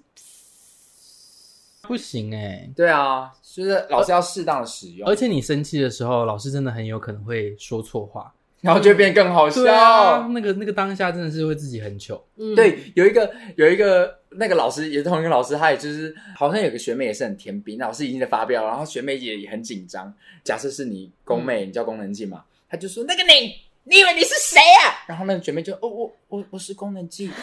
[1.86, 9.72] 不行哎、欸，对啊，就是老师要适当的使用，而且你生气的时候，老师真的很有可能会说错话，然后就变更好笑。
[9.72, 12.22] 啊、那个那个当下真的是会自己很糗。
[12.36, 20.12] 嗯，对，有一个有一个那个老师也是同一个老师，他也就是好像有个学妹也是很甜逼，老师已经在发飙，然后学妹也也很紧张。
[20.44, 23.54] 假设是你宫妹，嗯、你叫宫能静嘛，他就说那个你，
[23.84, 25.06] 你以为你是谁啊？
[25.06, 27.30] 然后那个学妹就哦，我我我是功能静。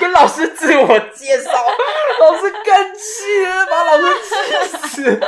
[0.00, 1.50] 跟老师自我介绍，
[2.20, 5.20] 老师更气了，把老师气死。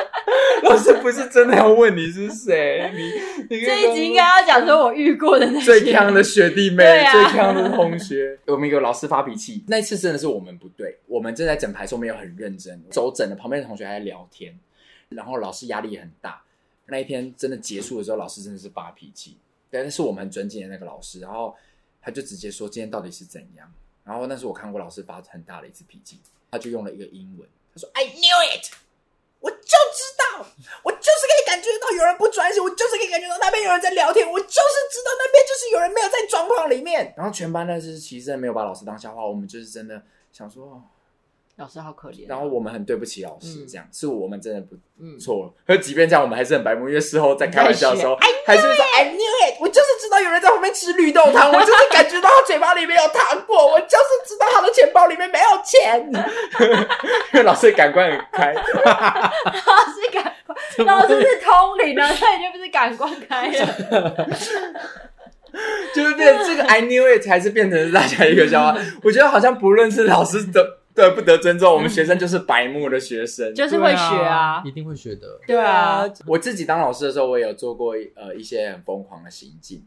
[0.63, 8.39] 老师不是真的要问你是谁，你你这一集应该要讲说我遇过的那些最强的学弟妹，啊、最强的同学。
[8.49, 14.59] 我们一个老师发脾气，那一次真的是我们不对，我们正在整排时候没有很认真，走整的，旁边的同学还在聊天。
[15.11, 16.43] 然后老师压力也很大。
[16.87, 19.37] 那一天真的结束的时候，老师真的是发脾气，
[19.71, 21.55] 但是我们很尊敬的那个老师，然后
[22.01, 23.71] 他就直接说今天到底是怎样。
[24.05, 28.71] 然后那是我看过老师发很大的一次脾气，他就用了一个英文，他说 “I knew it”，
[29.41, 30.47] 我就知道，
[30.83, 37.15] 我就是可以感觉到有人不专心，我就是可以感觉到那边有人在聊天，我就是知道那边就是有人没有在状况里面。
[37.17, 40.83] 然后全班那是其实没有把老师当笑话，我们就是真的想说。
[41.57, 44.75] 老师好可怜，然后我们很对不起老师，这样、嗯、是我们真的不
[45.21, 45.53] 错了。
[45.67, 56.11] 可、嗯、即便这样，我们还是很白目，因为事后在开玩笑的时候， 还是说 I knew it，我就是知道有人在后面吃绿豆汤， 我就是感觉到他嘴巴里面有糖果，我就是知道他的钱包里面没有钱。
[57.33, 64.27] 因为老师感官很开，老师感官，老师是通灵的，他已经不是感官开了，
[65.95, 68.79] 就是变这个 I knew it 才是变成大家一个笑话。
[69.05, 70.79] 我觉得好像不论是老师的。
[70.95, 71.73] 对，不得尊重。
[71.73, 75.41] 我们学生就是白目的学生， 就是会学啊，啊，一定会学的。
[75.47, 79.83] 对啊，我自己当老师的时候，我也有做过呃一些很疯狂的行径，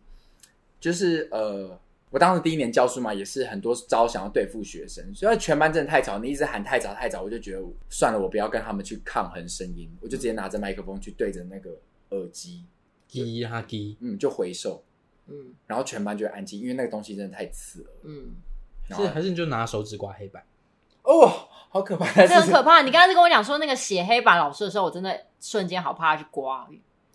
[0.80, 1.80] 就是呃，
[2.10, 11.70] 我当时第一年教书嘛，也是很多招想要对付学生，所以全班真的太吵，你一直喊太吵太吵，我就觉得算了，我不要跟他们去抗衡声音，我就直接拿着麦克风去对着那个
[12.10, 12.64] 耳机，
[13.08, 14.84] 滴哈滴，嗯，就回收，
[15.28, 18.32] 嗯，然后全班就会安静，因为那个东西真的太刺耳，嗯，
[18.90, 20.44] 是还是你就拿手指刮黑板。
[21.06, 21.32] 哦，
[21.70, 22.06] 好可怕！
[22.26, 22.82] 这很可怕。
[22.82, 26.68] 你刚刚是跟我讲说那个写黑板老师的时候，我真的瞬间好怕他去刮。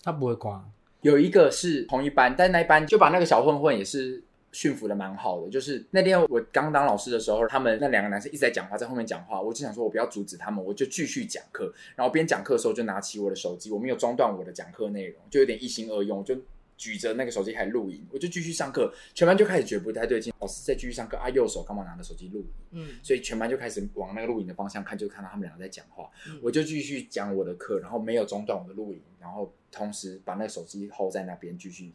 [0.03, 0.65] 他不会刮。
[1.03, 4.23] 有一个是同一班，但那一班就把那个小混混也是
[4.53, 5.49] 驯服的蛮好的。
[5.51, 11.73] 就是那天我刚当老师的时候，他们那两个男生一直在讲话，在后面讲话，我就想说我不要阻止他们，我就继续讲课。
[11.97, 16.37] 然后边讲课的时候就拿起我的手机，我没有中断我的讲课内容，就有点一心二用，就。
[16.81, 20.33] 举着那个手机开始录影，我就继续上课，全班就开始觉得不太对劲。
[20.41, 22.47] 老师在继续上课，啊，右手干嘛拿着手机录影？
[22.71, 26.11] 嗯，所以全班就开始往那个录影的方向看，就看到他们两个在讲话。
[26.27, 31.93] 嗯，我就继续讲我的课，然后没有中断我的录影，然后同时把那个手机 hold 在那边继续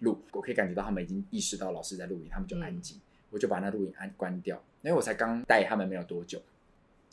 [0.00, 0.20] 录。
[0.32, 2.98] 我可以感觉到他们已经意识到老师在录影，他们就安静。
[2.98, 3.00] 嗯，
[3.30, 6.38] 我就把那录影按关掉，因为我才刚带他们没有多久。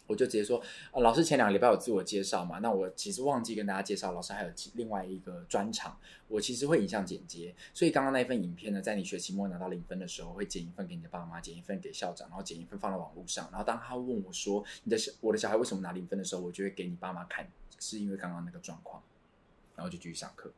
[0.08, 2.60] 我就直接说，呃，老师前两个礼拜有自我介绍嘛？
[2.60, 5.98] 那我其实忘记跟大家介绍，老师还有另外一个专场，
[6.28, 13.50] 我其实会影像剪接，所以刚刚那一份影片呢，在你学期末拿到零分的时候，会剪一份给你的爸妈，剪一份给校长，然后剪一份放到网络上。
[13.52, 17.50] 然后当他问我说，你的小我的小孩为什么拿零分的时候，我就会给你爸妈看，
[17.80, 19.02] 是因为刚刚那个状况，
[19.76, 20.52] 然后就继续上课。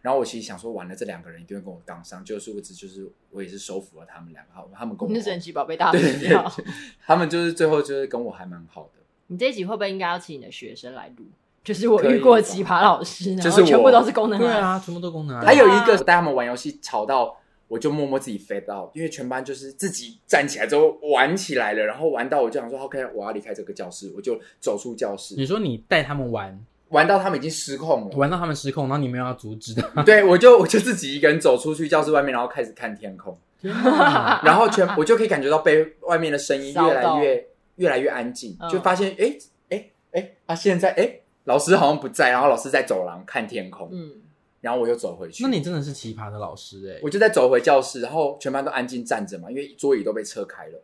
[0.00, 5.12] 然后我其实想说，完了这两个人一定会跟我杠上，就是不知就是我也是收服了他们两个，他们跟我。
[5.12, 6.64] 你是神奇宝贝大对对对，
[7.06, 9.00] 他们就是最后就是跟我还蛮好的。
[9.28, 11.24] 你这一集会不会应该要请你的学生来录？
[11.64, 15.40] 就是我遇过奇葩老师， 然后全部都是功能，对啊，全部都功能。
[15.40, 17.36] 还有一个带他们玩游戏吵到，
[17.68, 25.36] 我就默默自己 fade out，因为全班就是自己站起来之后玩起来了，然后玩到我就想说 OK，我要离开这个教室，我就走出教室。
[25.36, 26.66] 你说你带他们玩？
[26.92, 29.82] 玩到他们已经失控了，玩到他们失控，然后你没有要阻止的。
[30.04, 39.36] 对，我就我就自己一个人走出去教室外面，然后开始看天空，然后全我就可以感觉到被外面的声音越来越越来越安静，就发现哎
[39.70, 44.12] 哎哎啊，现在哎老师好像不在，然后老师在走廊看天空，嗯，
[44.60, 45.42] 然后我又走回去。
[45.42, 47.00] 那你真的是奇葩的老师哎！
[47.02, 50.82] 我就在走回教室，然后全班都安静站着嘛，因为桌椅都被撤开了，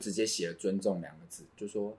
[0.00, 1.96] 直接写了“尊重”两个字，就说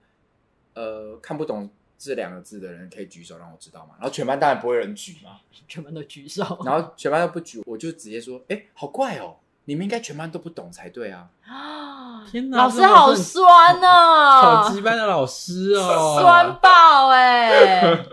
[0.74, 1.70] 呃看不懂。
[1.98, 3.96] 这两个字的人可以举手让我知道吗？
[4.00, 5.38] 然后全班当然不会有人举嘛，
[5.68, 6.44] 全班都举手。
[6.66, 9.36] 然后全班都不举，我就直接说：“哎，好怪哦，
[9.66, 18.06] 你们应该全班都不懂才对啊！”啊，天哪，老师好酸哦， 好鸡班的老师哦， 酸爆哎！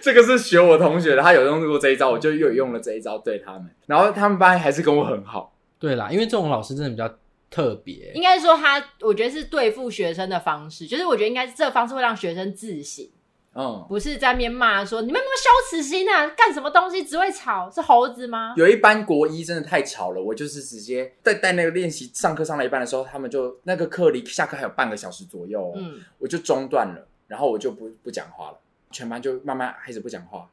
[0.00, 3.68] 这个是学我同学的，他有用过这一招，我就又用了这一招对他们。
[3.86, 5.52] 然后他们班还是跟我很好。
[5.78, 7.12] 对啦，因为这种老师真的比较。
[7.56, 8.12] 特别。
[8.14, 13.08] 应该说他，我觉得是对付学生的方式，就是我觉得应该是这个方式会让学生自省，
[13.54, 17.02] 嗯，不是在面骂说你们有没有羞耻心啊，干什么东西？
[17.02, 18.52] 只会吵，是猴子吗？
[18.58, 28.58] 有一班国一真的太吵了，我就是直接在带那个练习，上课上了一半的时候，他们就那个课离下课还有半个小时左右，嗯，我就中断了，然后我就不不讲话了，
[28.90, 30.46] 全班就慢慢开始不讲话，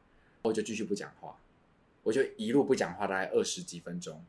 [0.44, 1.36] 我就继续不讲话，
[2.04, 4.24] 我就一路不讲话，大概二十几分钟。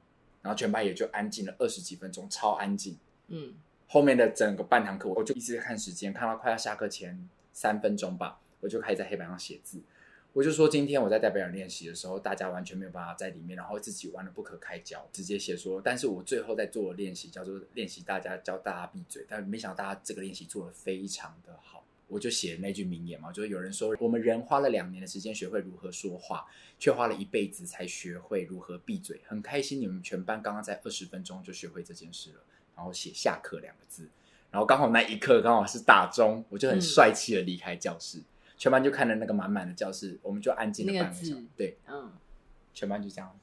[0.44, 2.98] 然后全班也就安静了二十几分钟，超安静。
[3.28, 3.54] 嗯，
[3.88, 9.80] 后面的整个半堂课，我就一直在看时间，看到快要下课前三分钟吧，我就开始在黑板上写字。
[10.34, 15.80] 我就说，今天我在代表人练习的时候，大家完全没有办法在里面，然后自己玩的不可开交，直接写说。
[15.82, 21.73] 但是我最后在做的练习叫做练习大家教大家闭嘴，但没想到大家这个练习做的非常的好。
[22.14, 26.46] 我就写那句名言嘛，就是有人说，我们人花了两年的时间学会如何说话，
[26.78, 29.20] 却花了一辈子才学会如何闭嘴。
[29.26, 32.40] 很开心你们全班刚刚在二十分钟就学会这件事了。
[32.76, 34.08] 然后写下课两个字，
[34.50, 38.18] 然后刚好那一刻刚好是打钟，我就很帅气的离开教室。
[38.18, 38.24] 嗯、
[38.56, 41.30] 全班就看着那个满满的教室，我们就安静了半个小时。
[41.34, 42.12] 那个对，嗯，
[42.72, 43.36] 全班就这样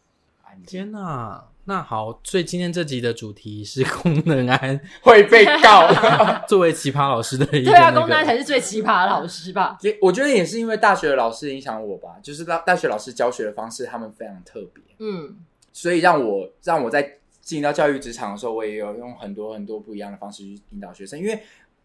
[0.66, 5.88] 天哪，那好，所以今天这集的主题是功能安会被告。
[6.48, 9.78] 作为奇葩老师的一个、对啊，功能安才是最奇葩的老师吧？
[9.82, 15.36] 也我觉得也是因为大学的老师影响我吧，就是大大学老师教学的方式，他们非常特别，嗯，
[15.72, 21.42] 所以让我让我在进到教育职场的时候，我也有用很多很多不一样的方式去引导学生，因为。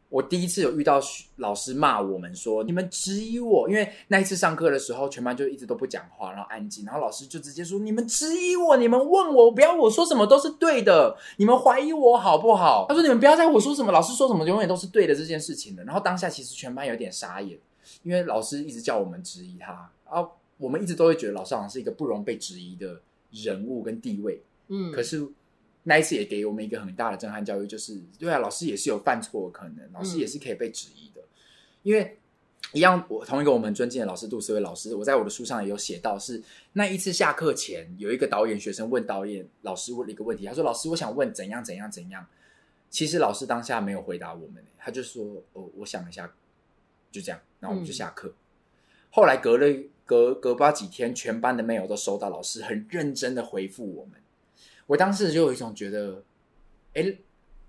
[0.09, 1.01] 我第一次有遇到
[1.37, 12.87] 老师骂我们说，你们质疑我，因为那一次上课的时候，全班就一直都不讲话，然后安静，然后老师就直接说，你们质疑我，你们问我，不要我说什么都是对的，你们怀疑我好不好？
[12.89, 15.83] 他说，你们不要在我说什么，老师说什么永远都是对的这件事情的。
[15.83, 17.59] 然后当下其实全班有点傻眼，
[18.05, 20.25] 因为老师一直叫我们质疑他，啊
[20.59, 23.01] 我们一直都会觉得老师好像是一个不容被质疑的
[23.33, 25.27] 人物跟地位，嗯，可是。
[25.89, 31.21] 那一次也给我们一个很大的震撼教育，就是对啊，老师也是有犯错的可能，老师也是可以被质疑的。
[31.21, 31.29] 嗯、
[31.85, 32.19] 因为
[32.73, 42.27] 一样，我同一个我们尊敬的老师杜思维老师，我在我的书上也有写到，是那一次下课前，有一个导演学生问导演老师问了一个问题，他说：“老师，我想问怎样怎样怎样。”
[42.91, 46.29] 其实老师当下没有回答我们，他就说：“哦，我想一下，
[47.13, 48.27] 就这样。”然后我们就下课。
[48.27, 48.35] 嗯、
[49.11, 49.67] 后来隔了
[50.05, 54.21] 隔隔不到几天，全班的 mail 都收到老师很认真的回复我们。
[54.87, 56.23] 我当时就有一种觉得，
[56.95, 57.05] 哎，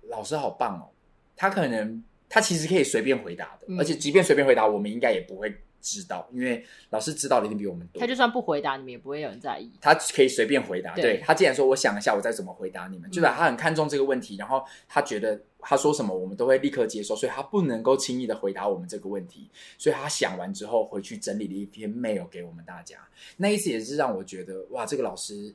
[0.08, 0.88] 老师好棒哦！
[1.36, 8.00] 他可能他其实可以随便回答的，嗯、而且即便随便回答，我们应该也不会知道，因为老师知道的一定比我们多。
[8.00, 9.70] 他就算不回答，你们也不会有人在意。
[9.80, 22.96] 他可以随便回答，对，对他既然说我想一下，我再怎么回答你们，嗯、就是他很看重这个问题，然后他觉得他说什么我们都会立刻接受，所以他不能够轻易的回答我们这个问题，所以他想完之后回去整理了一篇 mail 给我们大家。
[23.36, 25.54] 那一次也是让我觉得哇，这个老师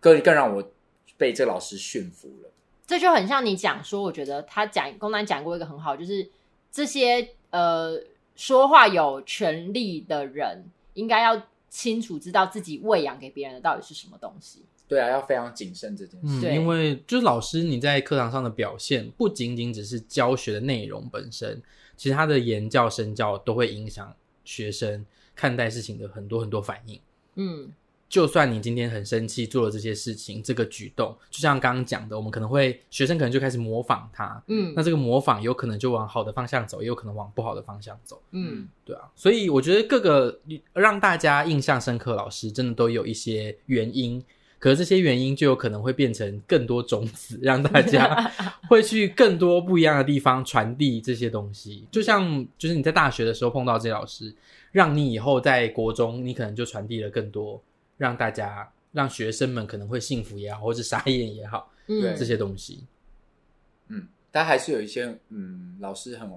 [0.00, 0.70] 更更让我。
[1.16, 2.50] 被这老师驯服了，
[2.86, 6.28] 这就很像你讲说，我觉得他讲公南讲过一个很好，就是
[6.70, 7.98] 这些呃
[8.34, 11.40] 说话有权利的人，应该要
[11.70, 14.64] 清楚知道自己喂养给别人的到底是什么东西。
[14.86, 16.46] 对啊，要非常谨慎这件事。
[16.46, 21.62] 嗯，因为就是老师你在课堂上的表现，不仅仅只是教学的内容本身，
[21.96, 27.00] 其实他的言教身教都会影响学生看待事情的很多很多反应。
[27.36, 27.72] 嗯。
[28.14, 40.38] 就算你今天很生气，做了这些事情，这个举动，就像刚刚讲的，我们可能会学生可能就开始模仿他，嗯，那这个模仿有可能就往好的方向走，也有可能往不好的方向走，嗯，对啊，所以我觉得各个
[40.74, 44.22] 让大家印象深刻老师，真的都有一些原因，
[44.60, 48.30] 可是这些原因就有可能会变成更多种子， 让大家
[48.70, 54.32] 会去更多不一样的地方传递这些东西，就像就是你在大学的时候碰到这些老师，
[54.70, 57.60] 让你以后在国中，你可能就传递了更多。
[57.96, 62.86] 让大家、让学生们可能会幸福也好，或者傻眼也好，嗯，这些东西，
[63.88, 66.30] 嗯，但还是有一些，嗯，老师很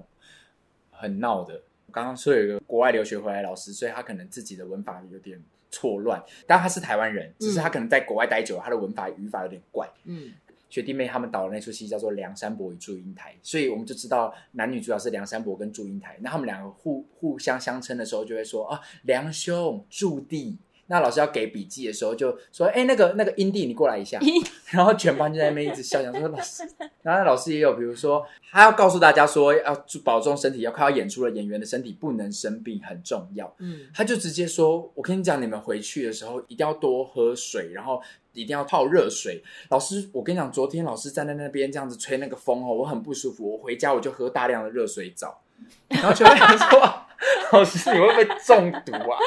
[0.90, 1.60] 很闹的。
[1.86, 9.88] 我刚刚说有一个国外留学回来的老师，所以他可能自己的文法有点错乱，但他是台湾人，只是他可能在国外待久了，他的文法语法有点怪。
[10.04, 10.32] 嗯，
[10.68, 16.18] 学弟妹他们导的那出戏叫做《梁山伯与祝英台》，所以我们就知道男女主角是梁山伯跟祝英台。
[16.20, 20.58] 那他们两个互互相相称的时候，就会说啊，梁兄，祝弟。
[20.88, 24.18] 那老师要给笔记的时候，就说：“哎、欸，那个那个英弟，你过来一下。”
[24.70, 26.62] 然后全班就在那边一直笑，讲说：“老师。
[27.02, 33.54] ”然后老师也有，比如说，他要告诉大家说，要保重身体，要快要演出了，演员的身体不能生病，很重要。
[33.58, 38.00] 嗯，他就直接说：“我跟你讲，你们回去的时候一定要多喝水，然后
[38.32, 43.52] 一定要泡热水。”老师，我跟你讲，昨天老师站在那边这样子吹那个风哦，我很不舒服。
[43.52, 45.42] 我回家我就喝大量的热水澡，
[45.88, 47.04] 然后全班说。
[47.52, 49.18] 老师，你会不会中毒啊？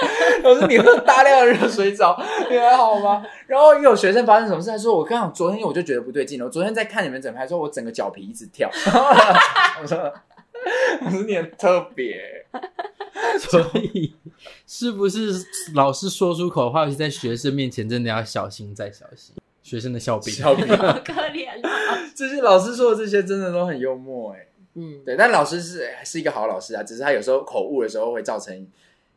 [0.44, 2.18] 老师，你喝大量的热水澡，
[2.50, 3.26] 你还好吗？
[3.48, 6.46] 然后又有学生发生什么事，他说：“我刚刚昨天我就觉得不对劲了。
[6.46, 8.70] 我昨天在看你们整排，说我整个脚皮一直跳。
[9.82, 9.98] ”我说
[11.02, 12.46] ：“老师，你很特别。
[13.40, 13.60] ”所
[13.94, 14.16] 以，
[14.66, 19.36] 是不是老师说出口的话，是在学生面前真的要小心再小心？
[19.62, 22.00] 学生的笑柄，笑柄，好可怜啊！
[22.16, 24.48] 这些老师说的这些，真的都很幽默哎。
[24.74, 28.68] 嗯，对，但老师是是一个好老师啊，只是他有时候口误的时候会造成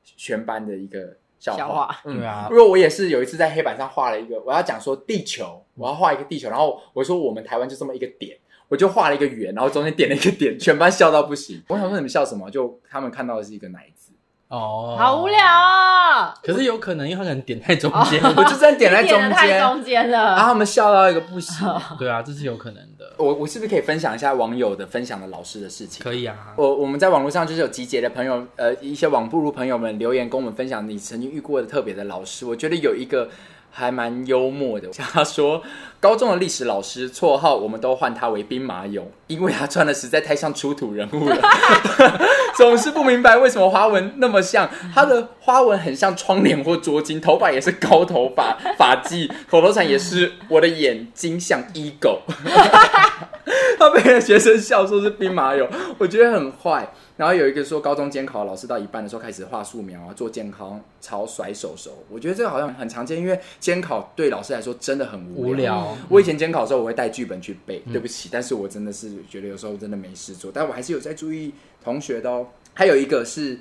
[0.05, 1.59] 全班的一个笑话。
[1.59, 2.48] 笑话嗯，对啊。
[2.50, 8.36] 如果我也是有一次在黑板上画了一个，我要讲说地球，我要画一个地球，然后我说我们台湾就这么一个点，
[8.68, 11.62] 我就画了一个圆，然后中间点了一个点，全班笑到不行。
[11.68, 12.50] 我想说你们笑什么？
[12.50, 14.12] 就他们看到的是一个奶字。
[14.55, 16.32] 哦，好无聊啊！
[16.40, 21.66] 可是有可能，因为他可能点在中间，我就算点在中间，太中间了，然后他们笑到一个不行。
[21.98, 23.12] 对啊，这是有可能的。
[23.16, 26.05] 我我是不是可以分享一下网友的分享的老师的事情？
[26.05, 26.36] 可以啊。
[26.57, 32.46] 我我们在网络上就是有集结的朋友，呃，一些网不如朋友们留言跟我们分享你曾经遇过的特别的老师。
[32.46, 33.28] 我觉得有一个
[33.76, 34.90] 还蛮幽默的。
[34.94, 35.60] 像他说，
[35.98, 41.36] 高中的历史老师绰号我们都唤他为兵马俑，因为他穿的实在太像出土人物了，
[42.56, 44.70] 总是不明白为什么花纹那么像。
[44.94, 52.20] 他的花纹很像窗帘或桌巾，头发也是高头发，发髻，口头禅也是我的眼睛像 eagle。
[53.76, 55.68] 他被学生笑说是兵马俑，
[55.98, 56.88] 我觉得很坏。
[57.16, 62.04] 然后有一个说，高中监考老师到一半的时候开始画素描啊，做健康操、甩手手。
[62.10, 65.54] 我觉得这个好像很常见，因为监考对老师来说真的很无聊。
[65.54, 65.98] 无聊。
[66.08, 67.80] 我以前监考的时候，我会带剧本去背。
[67.86, 71.52] 嗯、对不起，但是我真的是觉得有时候真的没事做，但我还是有在注意
[71.84, 72.48] 同学的哦。
[72.72, 73.56] 还有一个是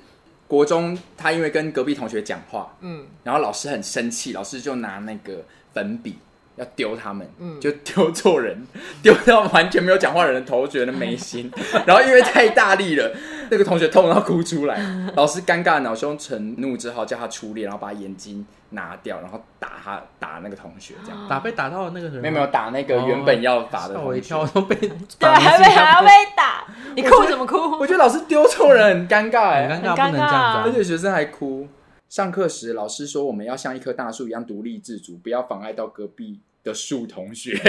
[0.48, 6.16] 国中，他因为跟隔壁同学讲话，嗯，然后老师很生气，老师就拿那个粉笔。
[6.56, 8.56] 要丢他们，嗯，就丢错人，
[9.02, 11.50] 丢到完全没有讲话的人的头，觉得没心。
[11.84, 13.12] 然后因为太大力了，
[13.50, 14.78] 那个同学痛到哭出来。
[15.16, 21.28] 老师尴尬，恼羞成怒之后叫他出列，然后把眼睛拿掉，然后打他，打那个同学，这样。
[21.28, 24.76] 打被打到那个人没有没有打那个原本要打的同学，吓我一跳，都被
[25.18, 27.56] 对，还被还要被打，你哭怎么哭？
[27.78, 31.68] 我觉得老师丢错人很尴尬，哎，很尴尬，不能这样，而且学生还哭。
[32.08, 37.60] 上课时，老师说我们要像一棵大树一样独立自主，不要妨碍到隔壁的树同学。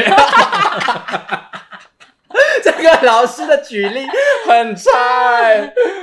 [2.86, 4.06] 这个老师的举例
[4.48, 4.92] 很差。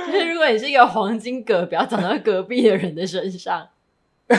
[0.05, 3.69] 就是如果你是一个黄金葛，不要长到隔壁的人的身上。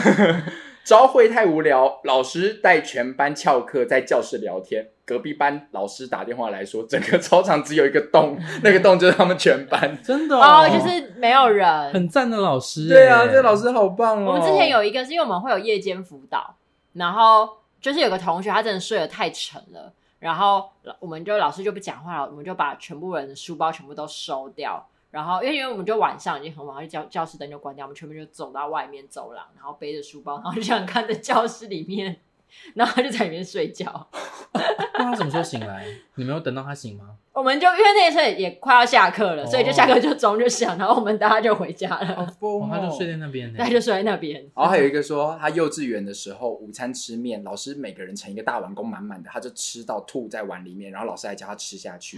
[0.85, 4.87] 朝会太无聊，老师带全班翘课在教室聊天。
[5.03, 9.97] 隔壁班老师打电话来说，整个操场只有一个洞， 那个洞就是他们全班。
[10.03, 11.91] 真的哦，就是没有人。
[11.91, 14.33] 很赞的老师，对啊，这老师好棒哦。
[14.33, 16.55] 我们之前有一个是因为我们会有夜间辅导，
[16.93, 17.49] 然后
[17.81, 24.85] 就是有个同学他真的睡得太沉了，然后我们就老师就不讲话了，我们就把全部人的书包全部都收掉。
[25.11, 32.19] 然后，因为因为我们就晚上已经很晚，就教教室灯就关掉，我们全部就走到外面走廊，然后背着书包，然后就想看着教室里面，
[32.75, 34.07] 然后他就在里面睡觉。
[34.97, 35.87] 那他什么时候醒来？
[36.15, 37.17] 你没有等到他醒吗？
[37.35, 42.33] 我们就因为那时候也快要下课了，所以就下课就钟就响，然后我们大家就回家了。
[42.39, 44.35] 哦，他就睡在那边，他就睡在那边。
[44.55, 52.17] 然后还有一个说，他幼稚园的时候午餐吃面，老师每个人盛一个大碗公满满的，他就吃到吐在碗里面，然后老师还叫他吃下去。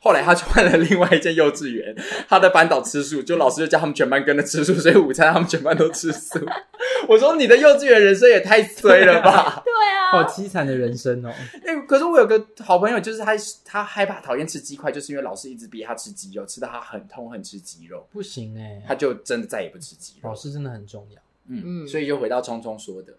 [0.00, 1.92] 后来他换了另外一间幼稚园，
[2.28, 6.38] 他的班导吃素，就老师就叫他们全班跟着吃素，所以午餐他们全班都吃素。
[7.08, 9.60] 我说你的幼稚园人生也太衰了吧？
[9.66, 11.30] 对啊，好凄惨的人生哦。
[11.66, 13.32] 哎， 可是我有个好朋友，就是他
[13.64, 20.28] 他害怕讨厌吃鸡块，就是因为老师一直逼他吃鸡肉，吃到他很痛恨吃鸡肉，不行哎、欸，他就真的再也不吃鸡肉。
[20.28, 23.14] 老师真的很重要，嗯嗯，所以就回到聪聪说的，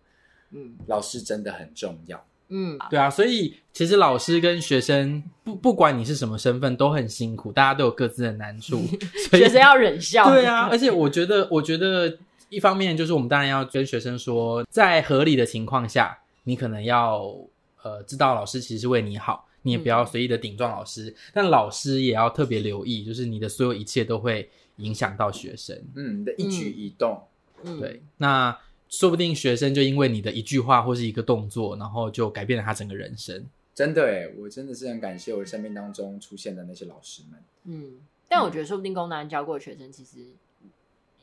[0.52, 8.78] 嗯，老师真的很重要，嗯，对啊，所以其实老师跟学生不不管你是什么身份都很辛苦，大家都有各自的难处，
[9.30, 12.18] 所以学生要忍笑，对啊，而且我觉得，我觉得
[12.50, 17.36] 一方面就是我们当然要跟学生说，在合理的情况下，你可能要
[17.82, 19.45] 呃知道老师其实是为你好。
[19.66, 24.48] 你也不要随意的顶撞老师，嗯，但老师也要特别留意，就是你的所有一切都会
[24.78, 27.24] 影响到学生，嗯，你的一举一动，
[27.64, 28.56] 嗯，对，那
[28.88, 33.44] 说不定学生就因为你的一句话或是一个动作，然后就改变了他整个人生。
[33.74, 37.44] 真的诶，我真的是很感谢我生命当中出现的那些老师们。
[37.64, 38.00] 嗯，
[38.30, 40.28] 但我觉得说不定功能安教过的学生，其实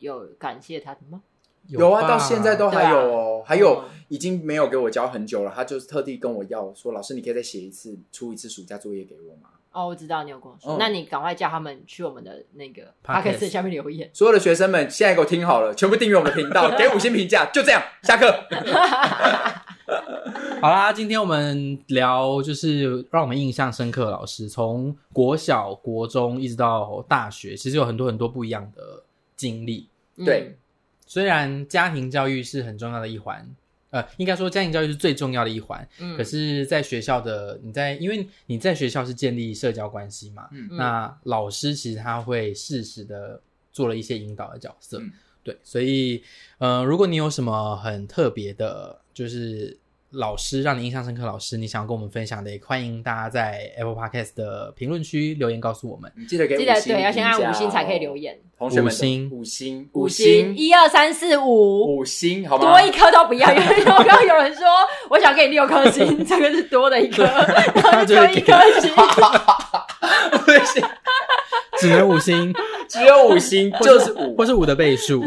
[0.00, 1.22] 有感谢他的吗？
[1.68, 5.52] 有啊，到现在都还有哦，啊、还有已经没有给我教很久了。
[5.54, 9.48] 他就是特地跟我要说，老师，你可以再写一次，出一次暑假作业给我吗？
[9.72, 14.10] 哦，我知道你有跟我说，嗯、那你赶快叫他们去我们的那个 podcast 下面留言。
[14.12, 18.30] 所有的学生们，现在给我听好了，全部订阅我们的频道，给五星评价，就这样，下课。
[20.60, 29.02] 好啦，今天我们聊就是让我们印象深刻的老师，从国小、国中一直到大学，其实有很多很多不一样的
[29.36, 29.88] 经历。
[30.24, 30.54] 对。
[31.12, 33.46] 嗯虽然家庭教育是很重要的一环，
[33.90, 35.86] 呃，应该说家庭教育是最重要的一环。
[35.98, 43.38] 嗯，可是，在学校的你在，因为你在学校是建立社交关系嘛，嗯，那老师其实他会适时的
[43.72, 46.22] 做了一些引导的角色，嗯，对，所以，
[46.56, 49.76] 呃，如果你有什么很特别的，就是。
[50.12, 56.12] 老师让你印象深刻，老师你想要跟我们分享的，也欢迎大家在 Apple Podcast 的评论区留言告诉我们。
[56.28, 58.38] 记得给记得对，要先按五星才可以留言。
[58.58, 59.30] 同学们，五星。
[59.32, 61.96] 五星五星，一二三四五。
[61.96, 62.64] 五星，好吗？
[62.64, 64.64] 多一颗都不要，因为刚刚有人说
[65.08, 67.24] 我想给你六颗星， 这个是多的一颗，
[67.82, 68.90] 然后就一颗星，
[70.44, 70.84] 不行，
[71.80, 72.54] 只能五星，
[72.86, 75.24] 只有五星，就是五，或是五的倍数，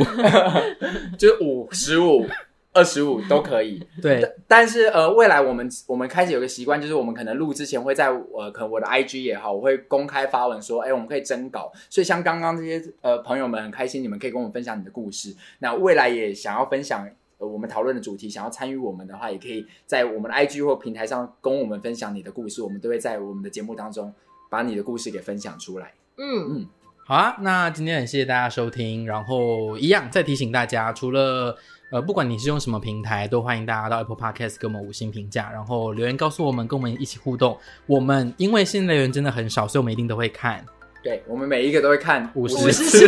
[1.18, 2.28] 就是五十五。
[2.76, 4.22] 二十五 都可以，对。
[4.48, 11.72] 但是呃，未来我们我们开始有个习惯，就是我们可能录之前会在呃，可能我的 IG 也好，我会公开发文说，哎，我们可以征稿。
[11.90, 15.34] 所以像刚刚这些呃朋友们很开心，你们可以跟我们分享你的故事。
[15.60, 24.14] 那未来也想要分享呃我们讨论的主题，想要参与我们的话，也可以在我们的 IG 或平台上跟我们分享你的故事，我们都会在我们的节目当中
[24.50, 25.94] 把你的故事给分享出来。
[26.18, 26.66] 嗯嗯，
[27.06, 31.58] 好啊，那今天很谢谢大家收听，然后一样再提醒大家，除了
[31.92, 37.56] 呃，不管你是用什么平台，都欢迎大家到 Apple Podcast 给我们五星评价，然后留言告诉我们，跟我们一起互动。
[37.86, 40.66] 我们因为现在留言真的很少，所以我们一定都会看。
[41.04, 43.08] 对，我们每一个都会看五十次，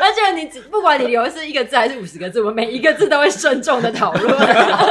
[0.00, 4.36] 而且你只不管你留的是一个字还是五十个字，我们每一个字都会慎重的讨论。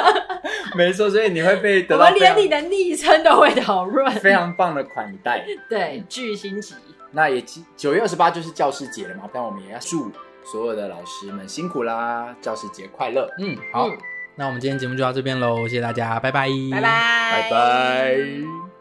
[0.77, 5.45] 没错，所以你会被得我到我们连你的昵称都会讨论，非常棒的款待。
[5.69, 6.75] 对巨星级。
[7.11, 7.43] 那也
[7.77, 10.11] 九月二十八就是教师节了嘛，但我们也要祝
[10.45, 13.97] 所有的老师们辛苦啦，教师节快乐，嗯，好，嗯。
[14.35, 18.74] 那我们今天节目就到这边喽，谢谢大家，拜拜，拜拜，拜拜。